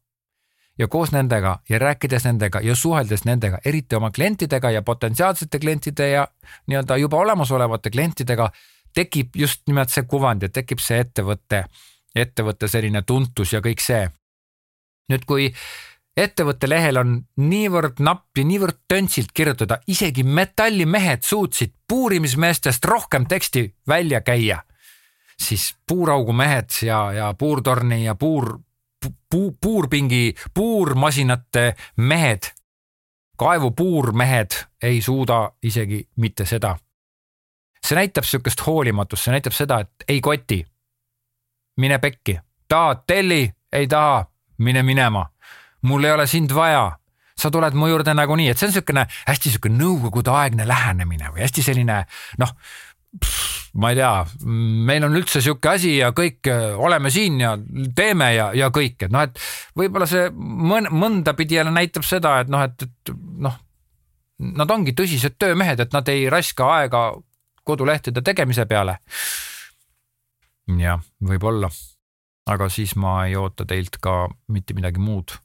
[0.79, 6.09] ja koos nendega ja rääkides nendega ja suheldes nendega, eriti oma klientidega ja potentsiaalsete klientide
[6.09, 6.27] ja
[6.67, 8.49] nii-öelda juba olemasolevate klientidega,
[8.93, 11.65] tekib just nimelt see kuvand ja tekib see ettevõtte,
[12.15, 14.09] ettevõtte selline tuntus ja kõik see
[15.11, 15.49] nüüd, kui
[16.17, 23.65] ettevõtte lehel on niivõrd napp ja niivõrd töntsilt kirjutada, isegi metallimehed suutsid puurimismeestest rohkem teksti
[23.87, 24.61] välja käia,
[25.41, 28.59] siis puuraugu mehed ja, ja puurtorni ja puur,
[29.29, 32.51] puu, puurpingi, puurmasinate mehed,
[33.37, 36.77] kaevupuurmehed ei suuda isegi mitte seda.
[37.83, 40.65] see näitab sihukest hoolimatust, see näitab seda, et ei koti.
[41.77, 42.37] mine pekki,
[42.69, 44.32] tahad telli, ei taha
[44.63, 45.27] mine minema,
[45.89, 46.91] mul ei ole sind vaja.
[47.33, 51.63] Sa tuled mu juurde nagunii, et see on niisugune hästi niisugune nõukogudeaegne lähenemine või hästi
[51.65, 51.95] selline
[52.39, 52.51] noh,
[53.81, 54.11] ma ei tea,
[54.85, 57.55] meil on üldse sihuke asi ja kõik oleme siin ja
[57.95, 59.41] teeme ja, ja kõik, et noh, et
[59.77, 63.57] võib-olla see mõn, mõnda pidi jälle näitab seda, et noh, et, et noh,
[64.61, 67.07] nad ongi tõsised töömehed, et nad ei raiska aega
[67.65, 68.99] kodulehtede tegemise peale.
[70.77, 71.69] jah, võib-olla
[72.49, 75.37] aga siis ma ei oota teilt ka mitte midagi muud.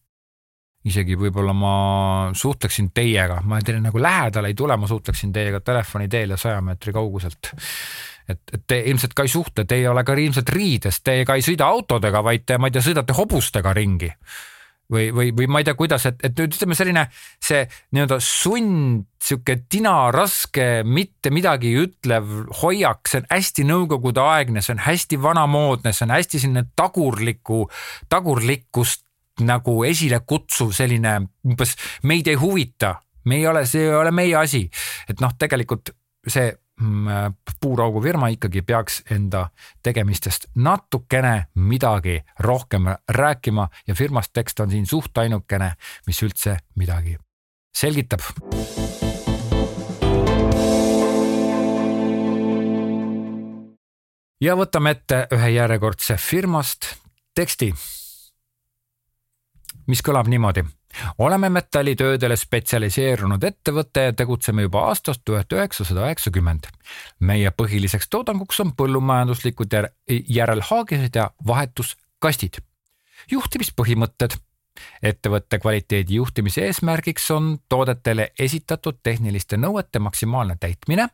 [0.88, 1.70] isegi võib-olla ma
[2.38, 6.61] suhtleksin teiega, ma teile nagu lähedale ei tule, ma suhtleksin teiega telefoni teel ja saja
[6.64, 7.51] meetri kauguselt.
[8.28, 11.34] et, et te ilmselt ka ei suhtle, te ei ole ka ilmselt riides, te ka
[11.34, 14.12] ei sõida autodega, vaid te, ma ei tea, sõidate hobustega ringi
[14.93, 17.07] või, või, või ma ei tea, kuidas, et, et ütleme selline
[17.45, 17.64] see
[17.95, 22.30] nii-öelda sund, sihuke tinaraske, mitte midagi ütlev
[22.62, 27.66] hoiak, see on hästi nõukogudeaegne, see on hästi vanamoodne, see on hästi selline tagurliku,
[28.09, 29.05] tagurlikkust
[29.45, 31.76] nagu esile kutsuv selline umbes
[32.09, 32.97] meid ei huvita,
[33.28, 34.64] me ei ole, see ei ole meie asi,
[35.09, 35.93] et noh, tegelikult
[36.28, 36.51] see
[37.61, 39.49] puuraugufirma ikkagi peaks enda
[39.83, 45.72] tegemistest natukene midagi rohkem rääkima ja firmast tekst on siin suht ainukene,
[46.07, 47.18] mis üldse midagi
[47.74, 48.20] selgitab.
[54.41, 56.93] ja võtame ette ühe järjekordse firmast
[57.35, 57.72] teksti,
[59.91, 60.62] mis kõlab niimoodi
[61.18, 66.68] oleme metallitöödele spetsialiseerunud ettevõte ja tegutseme juba aastast tuhat üheksasada üheksakümmend.
[67.20, 69.78] meie põhiliseks toodanguks on põllumajanduslikud
[70.28, 72.59] järelhaagised ja vahetuskastid.
[73.30, 74.36] juhtimispõhimõtted.
[75.03, 81.09] ettevõtte kvaliteedi juhtimise eesmärgiks on toodetele esitatud tehniliste nõuete maksimaalne täitmine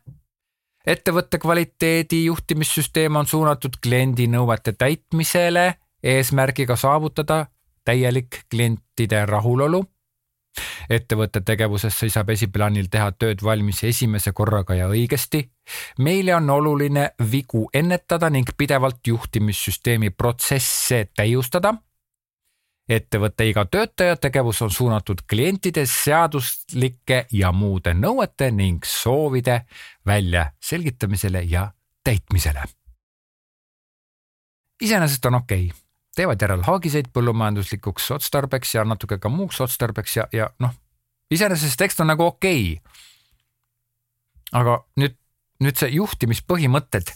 [0.87, 5.73] ettevõtte kvaliteedi juhtimissüsteem on suunatud kliendi nõuete täitmisele
[6.03, 7.45] eesmärgiga saavutada
[7.85, 9.85] täielik klientide rahulolu.
[10.89, 15.49] ettevõtte tegevuses seisab esiplaanil teha tööd valmis esimese korraga ja õigesti.
[15.99, 21.73] meile on oluline vigu ennetada ning pidevalt juhtimissüsteemi protsesse täiustada
[22.89, 29.61] ettevõtte iga töötaja tegevus on suunatud klientide seaduslike ja muude nõuete ning soovide
[30.05, 31.71] väljaselgitamisele ja
[32.03, 32.63] täitmisele.
[34.81, 35.84] iseenesest on okei okay.,
[36.15, 40.73] teevad järelhaagiseid põllumajanduslikuks otstarbeks ja natuke ka muuks otstarbeks ja, ja noh,
[41.31, 43.03] iseenesest tekst on nagu okei okay..
[44.61, 45.17] aga nüüd,
[45.63, 47.11] nüüd see juhtimispõhimõtted,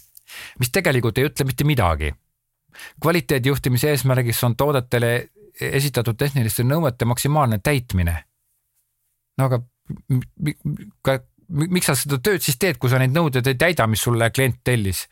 [0.59, 2.13] mis tegelikult ei ütle mitte midagi
[3.01, 5.29] kvaliteedijuhtimise eesmärgiks on toodetele
[5.59, 8.23] esitatud tehniliste nõuete maksimaalne täitmine.
[9.37, 9.61] no aga
[11.49, 14.59] miks sa seda tööd siis teed, kui sa neid nõudeid ei täida, mis sulle klient
[14.63, 15.07] tellis?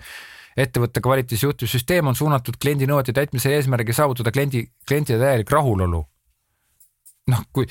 [0.57, 6.05] Ettevõtte kvaliteedijuhtimissüsteem on suunatud kliendi nõuete täitmise eesmärgi saavutada kliendi, klientide täielik rahulolu.
[7.27, 7.65] noh, kui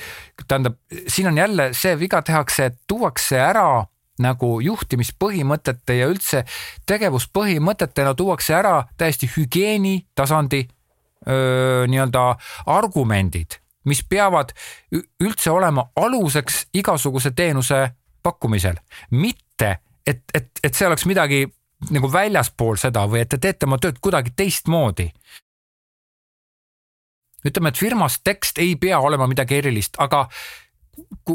[0.47, 0.75] tähendab,
[1.07, 3.85] siin on jälle see viga tehakse, et tuuakse ära
[4.21, 6.43] nagu juhtimispõhimõtete ja üldse
[6.89, 10.67] tegevuspõhimõtetena tuuakse ära täiesti hügieeni tasandi
[11.87, 12.23] nii-öelda
[12.65, 13.57] argumendid,
[13.89, 14.53] mis peavad
[14.93, 17.89] üldse olema aluseks igasuguse teenuse
[18.23, 18.77] pakkumisel,
[19.11, 19.77] mitte
[20.07, 21.45] et, et, et see oleks midagi
[21.93, 25.11] nagu väljaspool seda või et te teete oma tööd kuidagi teistmoodi.
[27.47, 30.27] ütleme, et firmas tekst ei pea olema midagi erilist, aga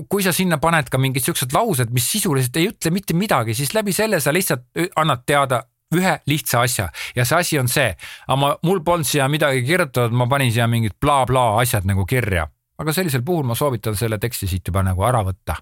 [0.09, 3.75] kui sa sinna paned ka mingid siuksed laused, mis sisuliselt ei ütle mitte midagi, siis
[3.75, 4.67] läbi selle sa lihtsalt
[4.99, 5.63] annad teada
[5.97, 7.93] ühe lihtsa asja ja see asi on see,
[8.27, 12.07] aga ma, mul polnud siia midagi kirjutatud, ma panin siia mingid blablabla bla asjad nagu
[12.09, 12.49] kirja,
[12.81, 15.61] aga sellisel puhul ma soovitan selle teksti siit juba nagu ära võtta.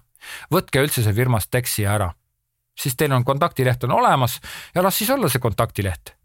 [0.53, 2.11] võtke üldse see firmast tekst siia ära,
[2.77, 4.39] siis teil on kontaktileht on olemas
[4.75, 6.15] ja las siis olla see kontaktileht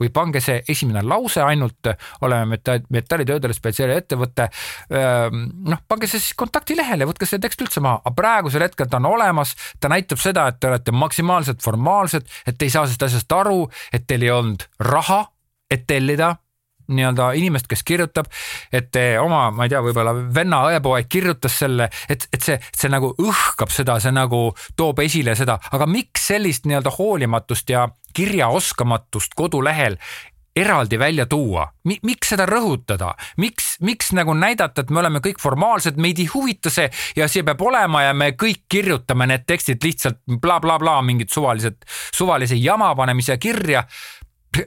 [0.00, 1.90] või pange see esimene lause ainult,
[2.26, 2.58] oleme
[2.90, 4.48] metallitöödele spetsiaalne ettevõte.
[4.90, 9.06] noh, pange see siis kontaktilehele, võtke see tekst üldse maha, aga praegusel hetkel ta on
[9.12, 13.38] olemas, ta näitab seda, et te olete maksimaalselt formaalsed, et te ei saa sellest asjast
[13.38, 15.22] aru, et teil ei olnud raha,
[15.70, 16.34] et tellida
[16.88, 18.28] nii-öelda inimest, kes kirjutab,
[18.72, 22.92] et te oma, ma ei tea, võib-olla venna õepoeg kirjutas selle, et, et see, see
[22.92, 29.34] nagu õhkab seda, see nagu toob esile seda, aga miks sellist nii-öelda hoolimatust ja kirjaoskamatust
[29.34, 29.98] kodulehel
[30.56, 33.10] eraldi välja tuua, miks seda rõhutada,
[33.42, 37.42] miks, miks nagu näidata, et me oleme kõik formaalsed, meid ei huvita see ja see
[37.46, 41.82] peab olema ja me kõik kirjutame need tekstid lihtsalt blablabla bla, bla, mingid suvalised,
[42.14, 43.82] suvalise jama panemise kirja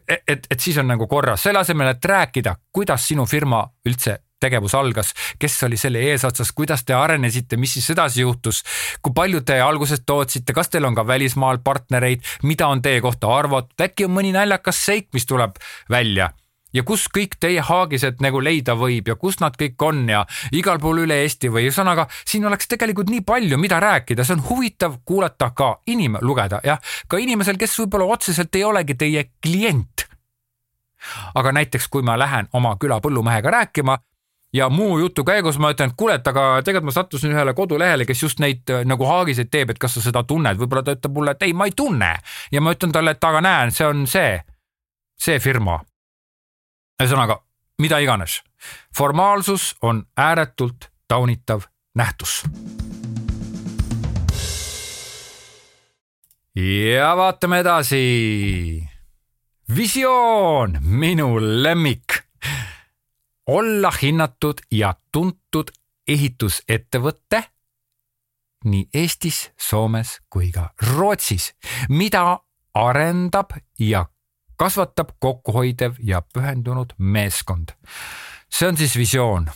[0.07, 4.75] et, et siis on nagu korras, selle asemel, et rääkida, kuidas sinu firma üldse tegevus
[4.77, 8.63] algas, kes oli selle eesotsas, kuidas te arenesite, mis siis edasi juhtus,
[9.01, 13.31] kui palju te alguses tootsite, kas teil on ka välismaal partnereid, mida on teie kohta
[13.33, 15.57] arvatud, äkki on mõni naljakas seik, mis tuleb
[15.89, 16.29] välja
[16.73, 20.23] ja kus kõik teie haagised nagu leida võib ja kus nad kõik on ja
[20.55, 24.43] igal pool üle Eesti või ühesõnaga siin oleks tegelikult nii palju, mida rääkida, see on
[24.49, 30.07] huvitav kuulata ka inim-, lugeda jah, ka inimesel, kes võib-olla otseselt ei olegi teie klient.
[31.35, 33.97] aga näiteks, kui ma lähen oma küla põllumehega rääkima
[34.53, 38.05] ja muu jutu käigus ma ütlen, et kuule, et aga tegelikult ma sattusin ühele kodulehele,
[38.05, 41.35] kes just neid nagu haagiseid teeb, et kas sa seda tunned, võib-olla ta ütleb mulle,
[41.35, 42.15] et ei, ma ei tunne.
[42.51, 44.39] Ja ma ütlen talle, et aga näen, see on see,
[45.19, 45.77] see firma
[47.01, 47.43] ühesõnaga,
[47.77, 48.41] mida iganes.
[48.97, 51.61] formaalsus on ääretult taunitav
[51.95, 52.43] nähtus.
[56.55, 58.89] ja vaatame edasi.
[59.75, 62.23] visioon, minu lemmik.
[63.47, 65.71] olla hinnatud ja tuntud
[66.07, 67.43] ehitusettevõte
[68.63, 71.53] nii Eestis, Soomes kui ka Rootsis,
[71.89, 72.39] mida
[72.73, 74.05] arendab ja
[74.57, 77.69] kasvatab kokkuhoidev ja pühendunud meeskond.
[78.49, 79.51] see on siis visioon.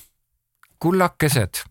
[0.80, 1.64] kullakesed,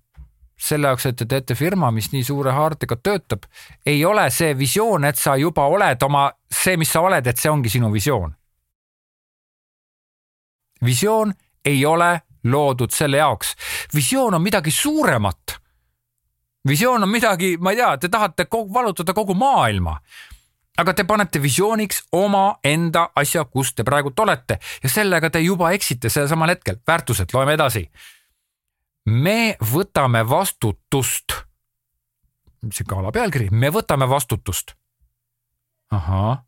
[0.59, 3.43] selle jaoks, et te teete firma, mis nii suure haardega töötab,
[3.87, 7.51] ei ole see visioon, et sa juba oled oma, see, mis sa oled, et see
[7.51, 8.35] ongi sinu visioon.
[10.85, 13.55] visioon ei ole loodud selle jaoks,
[13.95, 15.59] visioon on midagi suuremat.
[16.69, 20.01] visioon on midagi, ma ei tea, te tahate kogu, vallutada kogu maailma
[20.81, 26.09] aga te panete visiooniks omaenda asja, kus te praegult olete ja sellega te juba eksite
[26.09, 26.81] sellel samal hetkel.
[26.87, 27.91] väärtused, loeme edasi.
[29.07, 31.33] me võtame vastutust.
[32.73, 34.75] sihuke ala pealkiri, me võtame vastutust.
[35.91, 36.45] ahhaa.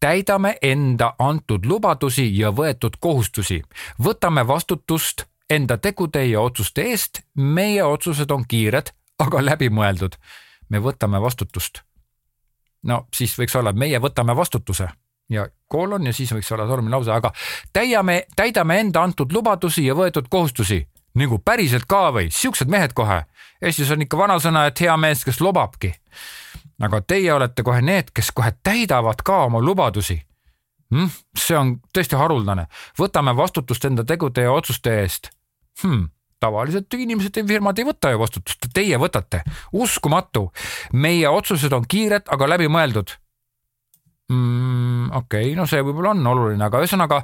[0.00, 3.62] täidame enda antud lubadusi ja võetud kohustusi,
[4.02, 7.20] võtame vastutust enda tegude ja otsuste eest.
[7.34, 10.16] meie otsused on kiired, aga läbimõeldud.
[10.68, 11.85] me võtame vastutust
[12.82, 14.88] no siis võiks olla, meie võtame vastutuse
[15.30, 17.32] ja koolon ja siis võiks olla tormilause, aga
[17.72, 20.86] täiame, täidame enda antud lubadusi ja võetud kohustusi.
[21.16, 23.22] nagu päriselt ka või, siuksed mehed kohe.
[23.62, 25.94] Eestis on ikka vanasõna, et hea mees, kes lubabki.
[26.82, 30.22] aga teie olete kohe need, kes kohe täidavad ka oma lubadusi
[30.90, 31.08] mm,.
[31.38, 32.66] see on tõesti haruldane,
[32.98, 35.30] võtame vastutust enda tegude ja otsuste eest
[35.82, 36.15] hmm
[36.46, 39.42] tavaliselt inimesed firmad ei võta ju vastutust, teie võtate,
[39.72, 40.48] uskumatu.
[40.92, 43.16] meie otsused on kiired, aga läbimõeldud
[44.32, 45.10] mm,.
[45.10, 47.22] okei okay,, no see võib-olla on oluline, aga ühesõnaga.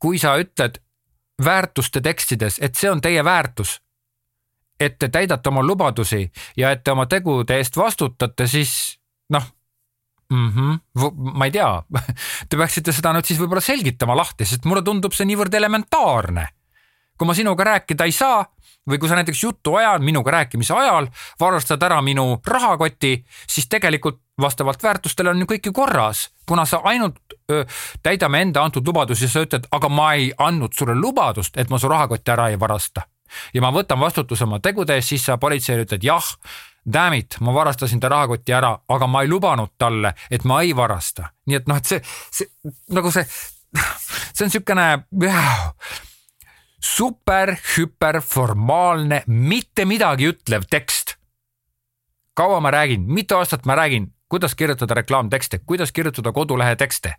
[0.00, 0.80] kui sa ütled
[1.44, 3.78] väärtuste tekstides, et see on teie väärtus,
[4.80, 8.98] et te täidate oma lubadusi ja et te oma tegude eest vastutate, siis
[9.32, 9.44] noh
[10.30, 10.48] mm.
[10.48, 11.34] -hmm.
[11.36, 11.82] ma ei tea,
[12.48, 16.48] te peaksite seda nüüd siis võib-olla selgitama lahti, sest mulle tundub see niivõrd elementaarne
[17.20, 18.40] kui ma sinuga rääkida ei saa
[18.88, 21.10] või kui sa näiteks jutu ajal, minuga rääkimise ajal
[21.40, 23.12] varastad ära minu rahakoti,
[23.48, 27.64] siis tegelikult vastavalt väärtustele on ju kõik ju korras, kuna sa ainult öö,
[28.02, 31.92] täidame enda antud lubadusi, sa ütled, aga ma ei andnud sulle lubadust, et ma su
[31.92, 33.02] rahakotti ära ei varasta.
[33.54, 36.24] ja ma võtan vastutuse oma tegude eest, siis sa politseile ütled jah,
[36.92, 40.72] damn it, ma varastasin ta rahakoti ära, aga ma ei lubanud talle, et ma ei
[40.76, 41.34] varasta.
[41.46, 42.00] nii et noh, et see,
[42.32, 42.48] see
[42.88, 43.28] nagu see,
[44.32, 44.94] see on niisugune
[46.80, 51.16] super hüperformaalne, mitte midagi ütlev tekst.
[52.34, 57.14] kaua ma räägin, mitu aastat ma räägin, kuidas kirjutada reklaamtekste, kuidas kirjutada kodulehe tekste.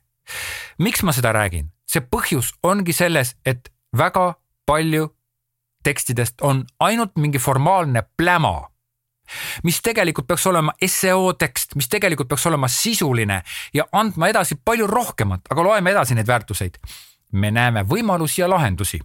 [0.78, 1.72] miks ma seda räägin?
[1.88, 4.34] see põhjus ongi selles, et väga
[4.66, 5.16] palju
[5.84, 8.72] tekstidest on ainult mingi formaalne pläma
[9.64, 13.42] mis tegelikult peaks olema seo tekst, mis tegelikult peaks olema sisuline
[13.74, 16.78] ja andma edasi palju rohkemat, aga loeme edasi neid väärtuseid
[17.32, 19.00] me näeme võimalusi ja lahendusi.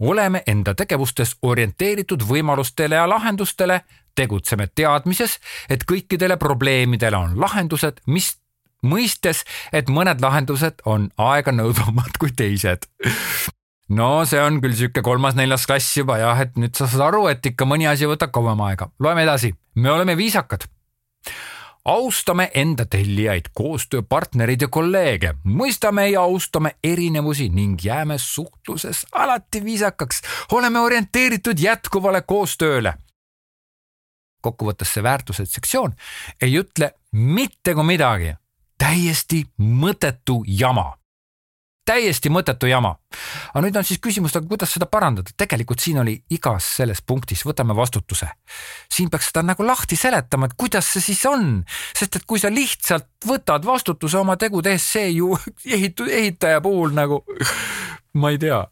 [0.00, 3.80] oleme enda tegevustes orienteeritud võimalustele ja lahendustele,
[4.14, 8.36] tegutseme teadmises, et kõikidele probleemidele on lahendused, mis
[8.82, 12.88] mõistes, et mõned lahendused on aeganõudvamad kui teised.
[13.88, 17.46] no see on küll sihuke kolmas-neljas klass juba jah, et nüüd sa saad aru, et
[17.46, 18.90] ikka mõni asi võtab kauem aega.
[18.98, 20.64] loeme edasi, me oleme viisakad
[21.84, 30.22] austame enda tellijaid, koostööpartnereid ja kolleege, mõistame ja austame erinevusi ning jääme suhtluses alati viisakaks,
[30.52, 32.94] oleme orienteeritud jätkuvale koostööle.
[34.40, 35.92] kokkuvõttes see väärtused sektsioon
[36.42, 38.32] ei ütle mitte kui midagi,
[38.78, 40.99] täiesti mõttetu jama
[41.90, 42.94] täiesti mõttetu jama.
[43.52, 47.44] aga nüüd on siis küsimus, aga kuidas seda parandada, tegelikult siin oli igas selles punktis,
[47.46, 48.28] võtame vastutuse.
[48.90, 51.64] siin peaks seda nagu lahti seletama, et kuidas see siis on,
[51.96, 55.34] sest et kui sa lihtsalt võtad vastutuse oma tegude eest, see ju
[55.76, 57.24] ehitu-, ehitaja puhul nagu
[58.20, 58.62] ma ei tea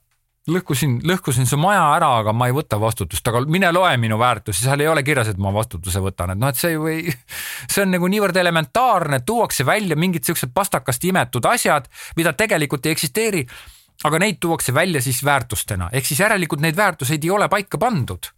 [0.48, 4.64] lõhkusin, lõhkusin su maja ära, aga ma ei võta vastutust, aga mine loe minu väärtusi,
[4.64, 7.12] seal ei ole kirjas, et ma vastutuse võtan, et noh, et see ju ei,
[7.72, 12.96] see on nagu niivõrd elementaarne, tuuakse välja mingid siuksed pastakast imetud asjad, mida tegelikult ei
[12.96, 13.46] eksisteeri.
[14.04, 18.30] aga neid tuuakse välja siis väärtustena, ehk siis järelikult neid väärtuseid ei ole paika pandud.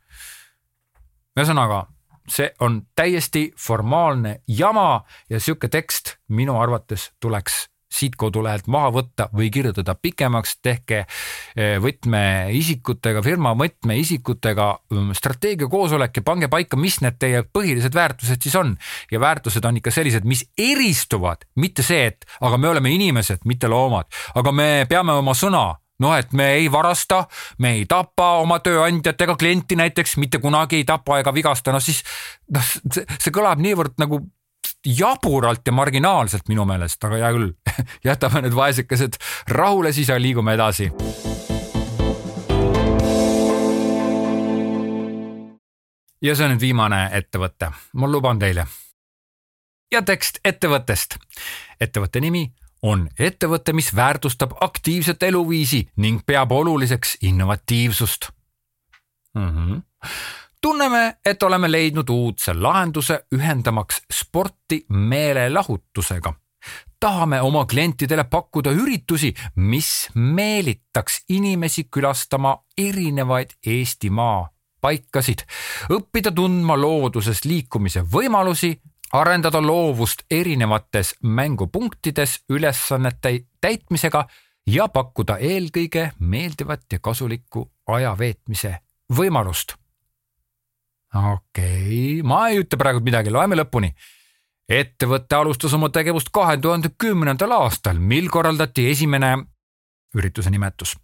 [1.38, 1.86] ühesõnaga,
[2.28, 9.28] see on täiesti formaalne jama ja sihuke tekst minu arvates tuleks siit kodulehelt maha võtta
[9.34, 17.18] või kirjutada pikemaks, tehke eh, võtmeisikutega, firma võtmeisikutega mm, strateegiakoosolek ja pange paika, mis need
[17.20, 18.76] teie põhilised väärtused siis on.
[19.10, 23.68] ja väärtused on ikka sellised, mis eristuvad, mitte see, et aga me oleme inimesed, mitte
[23.68, 25.68] loomad, aga me peame oma sõna
[26.00, 27.24] noh, et me ei varasta,
[27.58, 31.80] me ei tapa oma tööandjat ega klienti näiteks mitte kunagi ei tapa ega vigasta, no
[31.84, 32.02] siis
[32.54, 34.22] noh, see kõlab niivõrd nagu
[34.86, 37.50] jaburalt ja marginaalselt minu meelest, aga hea küll
[38.08, 39.18] jätame need vaesekesed
[39.48, 40.90] rahule siis liigume edasi.
[46.22, 48.66] ja see on nüüd viimane ettevõte, ma luban teile.
[49.92, 51.16] ja tekst ettevõttest.
[51.80, 52.52] ettevõtte nimi
[52.82, 58.30] on ettevõte, mis väärtustab aktiivset eluviisi ning peab oluliseks innovatiivsust
[59.34, 59.48] mm.
[59.48, 59.82] -hmm
[60.60, 66.34] tunneme, et oleme leidnud uudse lahenduse ühendamaks sporti meelelahutusega.
[67.00, 74.50] tahame oma klientidele pakkuda üritusi, mis meelitaks inimesi külastama erinevaid Eestimaa
[74.80, 75.44] paikasid,
[75.92, 78.74] õppida tundma looduses liikumise võimalusi,
[79.12, 84.26] arendada loovust erinevates mängupunktides ülesannete täitmisega
[84.66, 88.76] ja pakkuda eelkõige meeldivat ja kasulikku aja veetmise
[89.16, 89.79] võimalust
[91.14, 93.92] okei okay., ma ei ütle praegu midagi, loeme lõpuni.
[94.70, 99.36] ettevõte alustas oma tegevust kahe tuhande kümnendal aastal, mil korraldati esimene
[100.14, 100.96] ürituse nimetus.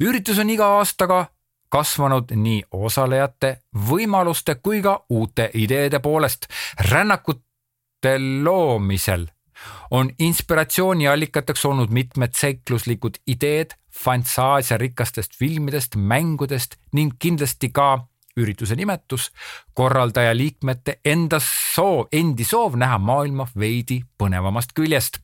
[0.00, 1.26] üritus on iga aastaga
[1.72, 3.56] kasvanud nii osalejate
[3.88, 6.46] võimaluste kui ka uute ideede poolest.
[6.90, 9.26] rännakute loomisel
[9.90, 18.06] on inspiratsiooniallikateks olnud mitmed seikluslikud ideed fantaasiarikastest filmidest, mängudest ning kindlasti ka
[18.36, 19.30] ürituse nimetus,
[19.74, 25.18] korraldaja liikmete enda soov, endi soov näha maailma veidi põnevamast küljest.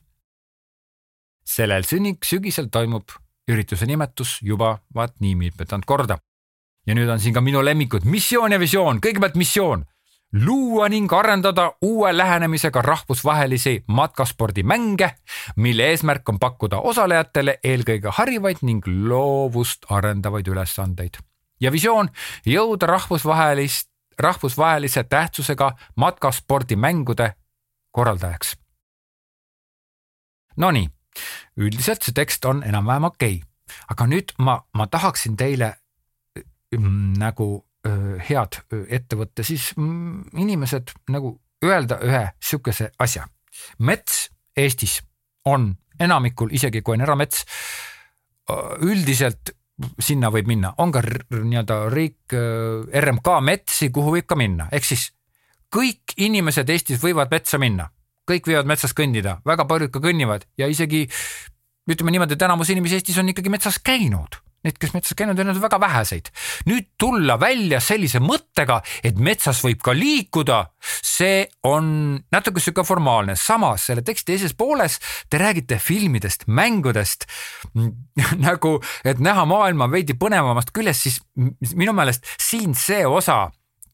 [1.49, 3.09] sellel sünnik sügisel toimub
[3.49, 6.19] ürituse nimetus juba vaat nii mitmendat korda.
[6.87, 9.85] ja nüüd on siin ka minu lemmikud, missioon ja visioon, kõigepealt missioon
[10.33, 15.09] luua ning arendada uue lähenemisega rahvusvahelisi matkaspordimänge,
[15.55, 21.17] mille eesmärk on pakkuda osalejatele eelkõige harivaid ning loovust arendavaid ülesandeid.
[21.59, 22.09] Ja visioon
[22.45, 23.89] jõuda rahvusvahelist,
[24.19, 27.33] rahvusvahelise tähtsusega matkaspordimängude
[27.91, 28.55] korraldajaks.
[30.57, 30.89] Nonii,
[31.57, 33.45] üldiselt see tekst on enam-vähem okei okay.,
[33.89, 35.75] aga nüüd ma, ma tahaksin teile
[36.75, 37.49] mm, nagu
[38.29, 41.35] head ette võtta, siis mm, inimesed nagu
[41.65, 43.27] öelda ühe sihukese asja.
[43.79, 44.99] mets Eestis
[45.45, 47.45] on enamikul, isegi kui on eramets,
[48.81, 49.53] üldiselt
[49.99, 52.35] sinna võib minna, on ka nii-öelda riik,
[53.05, 55.09] RMK metsi, kuhu võib ka minna, ehk siis
[55.73, 57.87] kõik inimesed Eestis võivad metsa minna,
[58.29, 60.45] kõik võivad metsas kõndida, väga paljud ka kõnnivad.
[60.57, 61.05] Ja isegi
[61.89, 65.53] ütleme niimoodi, et enamus inimesi Eestis on ikkagi metsas käinud Need, kes metsas käinud on,
[65.61, 66.31] väga väheseid.
[66.67, 73.37] nüüd tulla välja sellise mõttega, et metsas võib ka liikuda, see on natuke sihuke formaalne,
[73.39, 74.99] samas selle teksti teises pooles
[75.29, 77.23] te räägite filmidest, mängudest
[78.47, 78.75] nagu,
[79.07, 81.21] et näha maailma veidi põnevamast küljest, siis
[81.79, 83.45] minu meelest siin see osa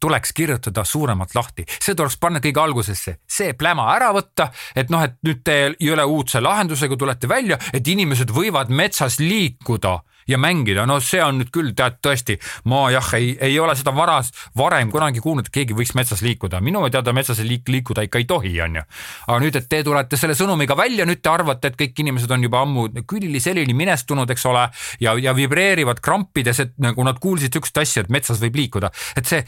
[0.01, 5.03] tuleks kirjutada suuremalt lahti, see tuleks panna kõige algusesse, see pläma ära võtta, et noh,
[5.05, 10.85] et nüüd te jõle uudse lahendusega tulete välja, et inimesed võivad metsas liikuda ja mängida,
[10.89, 12.37] no see on nüüd küll tead tõesti,
[12.71, 16.61] ma jah, ei, ei ole seda varas, varem kunagi kuulnud, et keegi võiks metsas liikuda,
[16.65, 18.83] minu teada metsas liik, liikuda ikka ei tohi, onju.
[19.27, 22.47] aga nüüd, et te tulete selle sõnumiga välja, nüüd te arvate, et kõik inimesed on
[22.47, 24.67] juba ammu külili-selili minestunud, eks ole,
[25.03, 29.29] ja, ja vibreerivad krampides, et nagu nad kuulsid sihukest asja, et metsas võib liikuda, et
[29.29, 29.45] see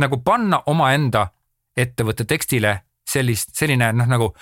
[0.00, 1.30] nagu panna omaenda
[1.80, 4.34] ettevõtte tekstile sellist, selline noh, nagu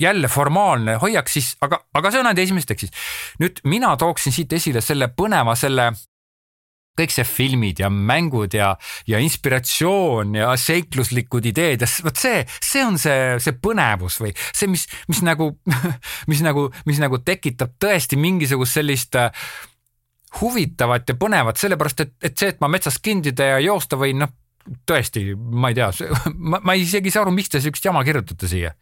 [0.00, 2.92] jälle formaalne hoiak, siis aga, aga see on ainult esimeses tekstis.
[3.42, 5.90] nüüd mina tooksin siit esile selle põneva, selle
[6.98, 8.72] kõik see filmid ja mängud ja,
[9.06, 14.70] ja inspiratsioon ja seikluslikud ideed ja vot see, see on see, see põnevus või see,
[14.70, 15.52] mis, mis nagu,
[16.30, 19.30] mis nagu, mis nagu tekitab tõesti mingisugust sellist äh,
[20.40, 24.34] huvitavat ja põnevat, sellepärast et, et see, et ma metsas kindida ja joosta võin, noh
[24.88, 25.92] tõesti, ma ei tea,
[26.50, 28.74] ma, ma isegi ei saa aru, miks te siukest jama kirjutate siia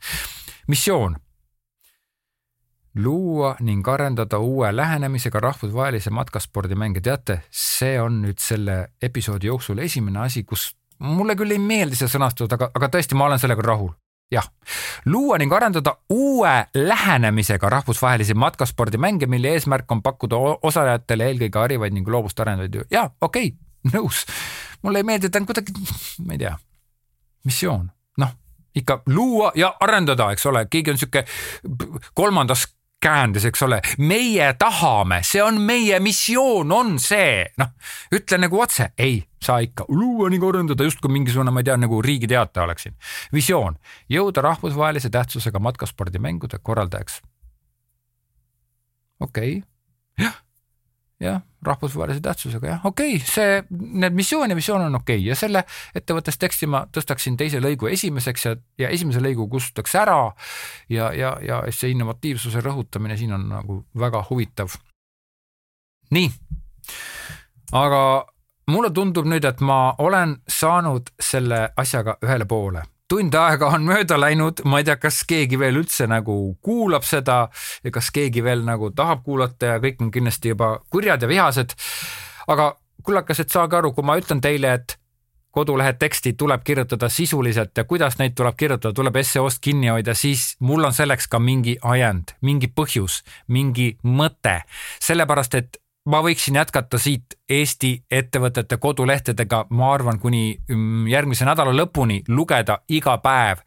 [0.67, 1.17] missioon
[2.97, 7.01] luua ning arendada uue lähenemisega rahvusvahelise matkaspordimänge.
[7.01, 12.09] teate, see on nüüd selle episoodi jooksul esimene asi, kus mulle küll ei meeldi see
[12.09, 13.93] sõnastus, aga, aga tõesti, ma olen sellega rahul.
[14.33, 14.49] jah,
[15.05, 22.09] luua ning arendada uue lähenemisega rahvusvahelisi matkaspordimänge, mille eesmärk on pakkuda osalejatele eelkõige harivaid ning
[22.09, 22.87] loovust arendavaid.
[22.91, 24.25] ja okei okay,, nõus.
[24.83, 25.77] mulle ei meeldi, ta on kuidagi,
[26.25, 26.57] ma ei tea,
[27.45, 28.35] missioon, noh
[28.77, 31.25] ikka luua ja arendada, eks ole, keegi on sihuke
[32.15, 32.67] kolmandas
[33.03, 37.75] käändes, eks ole, meie tahame, see on meie missioon, on see, noh,
[38.15, 42.01] ütle nagu otse, ei, sa ikka luua ning arendada justkui mingisugune, ma ei tea, nagu
[42.03, 42.97] riigiteataja oleksin.
[43.33, 43.79] visioon,
[44.13, 47.21] jõuda rahvusvahelise tähtsusega matkaspordimängude korraldajaks.
[49.21, 50.46] okei okay., jah
[51.21, 53.63] jah, rahvusvahelise tähtsusega jah, okei okay,, see,
[54.03, 55.29] need missioon ja visioon on okei okay.
[55.31, 55.65] ja selle
[55.97, 60.19] ettevõttes teksti ma tõstaksin teise lõigu esimeseks ja, ja esimese lõigu kustutaks ära.
[60.89, 64.77] ja, ja, ja see innovatiivsuse rõhutamine siin on nagu väga huvitav.
[66.11, 66.31] nii,
[67.73, 68.03] aga
[68.71, 74.19] mulle tundub nüüd, et ma olen saanud selle asjaga ühele poole tund aega on mööda
[74.21, 77.47] läinud, ma ei tea, kas keegi veel üldse nagu kuulab seda
[77.85, 81.75] ja kas keegi veel nagu tahab kuulata ja kõik on kindlasti juba kurjad ja vihased.
[82.47, 82.77] aga
[83.07, 84.97] kullakesed, saage aru, kui ma ütlen teile, et
[85.57, 90.57] kodulehe teksti tuleb kirjutada sisuliselt ja kuidas neid tuleb kirjutada, tuleb SEO-st kinni hoida, siis
[90.61, 94.59] mul on selleks ka mingi ajend, mingi põhjus, mingi mõte,
[95.01, 101.75] sellepärast et ma võiksin jätkata siit Eesti ettevõtete kodulehtedega, ma arvan, kuni mm, järgmise nädala
[101.75, 103.63] lõpuni lugeda iga päev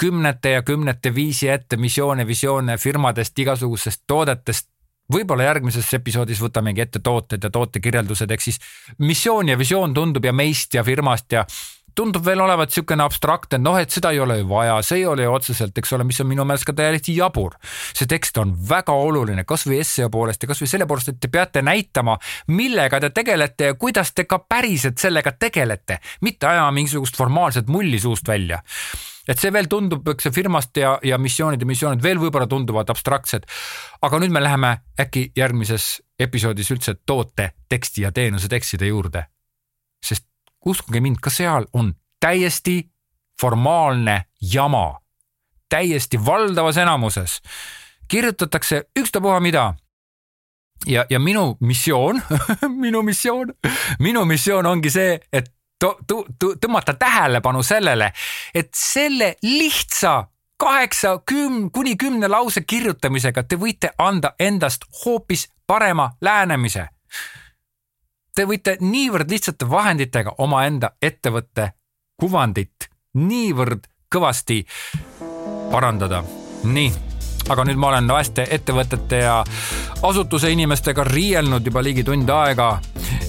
[0.00, 4.68] kümnete ja kümnete viisi ette missioone, visioone firmadest, igasugustest toodetest.
[5.12, 8.60] võib-olla järgmises episoodis võtamegi ette tooted ja tootekirjeldused, ehk siis
[8.98, 11.44] missioon ja visioon tundub ja meist ja firmast ja
[11.94, 15.26] tundub veel olevat niisugune abstraktne, noh, et seda ei ole ju vaja, see ei ole
[15.26, 17.56] ju otseselt, eks ole, mis on minu meelest ka täiesti jabur.
[17.94, 21.62] see tekst on väga oluline, kasvõi SEO poolest ja kasvõi selle poolest, et te peate
[21.62, 22.18] näitama,
[22.48, 28.00] millega te tegelete ja kuidas te ka päriselt sellega tegelete, mitte ajama mingisugust formaalset mulli
[28.00, 28.62] suust välja
[29.28, 32.90] et see veel tundub, eks see firmast ja, ja missioonid ja missioonid veel võib-olla tunduvad
[32.92, 33.46] abstraktsed.
[34.04, 39.24] aga nüüd me läheme äkki järgmises episoodis üldse toote teksti ja teenuse tekstide juurde.
[40.04, 40.26] sest
[40.66, 42.90] uskuge mind, ka seal on täiesti
[43.40, 45.00] formaalne jama,
[45.68, 47.42] täiesti valdavas enamuses.
[48.08, 49.74] Kirjutatakse ükstapuha mida.
[50.86, 52.22] Ja, ja minu missioon
[52.84, 53.54] minu missioon,
[53.98, 55.50] minu missioon ongi see, et
[56.60, 58.12] tõmmata tähelepanu sellele,
[58.54, 60.24] et selle lihtsa
[60.56, 66.88] kaheksa, küm-, kuni kümne lause kirjutamisega te võite anda endast hoopis parema lähenemise.
[68.34, 71.68] Te võite niivõrd lihtsate vahenditega omaenda ettevõtte
[72.18, 74.64] kuvandit niivõrd kõvasti
[75.70, 76.24] parandada.
[76.64, 76.92] nii
[77.48, 79.36] aga nüüd ma olen vaeste ettevõtete ja
[80.02, 82.80] asutuse inimestega riielnud juba ligi tund aega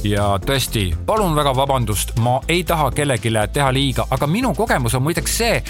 [0.03, 5.03] ja tõesti, palun väga vabandust, ma ei taha kellelegi teha liiga, aga minu kogemus on
[5.03, 5.63] muideks see,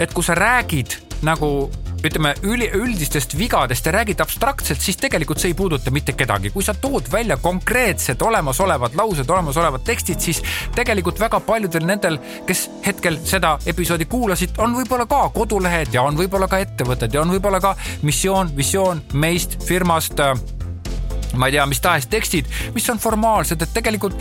[0.00, 1.54] et kui sa räägid nagu
[2.04, 6.50] ütleme üli, üldistest vigadest ja räägid abstraktselt, siis tegelikult see ei puuduta mitte kedagi.
[6.50, 10.42] kui sa tood välja konkreetsed olemasolevad laused, olemasolevad tekstid, siis
[10.76, 16.18] tegelikult väga paljudel nendel, kes hetkel seda episoodi kuulasid, on võib-olla ka kodulehed ja on
[16.18, 17.72] võib-olla ka ettevõtted ja on võib-olla ka
[18.02, 20.20] missioon, visioon meist, firmast
[21.34, 24.20] ma ei tea, mis tahes tekstid, mis on formaalsed, et tegelikult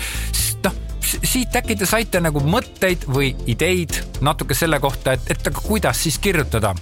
[0.63, 5.67] noh, siit äkki te saite nagu mõtteid või ideid natuke selle kohta, et, et aga
[5.67, 6.73] kuidas siis kirjutada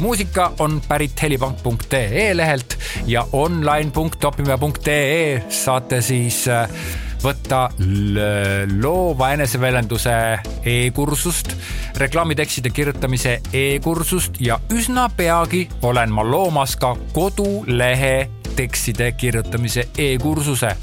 [0.00, 6.68] muusika on pärit helipank.ee lehelt ja online.opime.ee saate siis äh,
[7.24, 7.68] võtta
[8.82, 10.12] loova eneseväljenduse
[10.68, 11.54] e-kursust,
[11.96, 20.74] reklaamitekstide kirjutamise e-kursust ja üsna peagi olen ma loomas ka kodulehe tekstide kirjutamise e-kursuse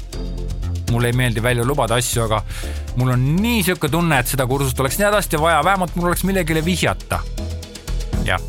[0.92, 2.42] mulle ei meeldi välja lubada asju, aga
[2.96, 6.24] mul on nii sihuke tunne, et seda kursust oleks nii hädasti vaja, vähemalt mul oleks
[6.28, 7.22] millegile vihjata.
[8.28, 8.42] jah.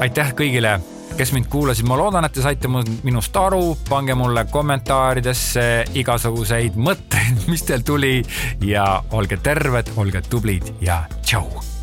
[0.00, 0.76] Aitäh kõigile,
[1.16, 5.66] kes mind kuulasid, ma loodan, et te saite minust aru, pange mulle kommentaaridesse
[6.02, 8.18] igasuguseid mõtteid, mis teil tuli.
[8.66, 8.86] Ja
[9.16, 11.75] olge terved, olge tublid ja tšau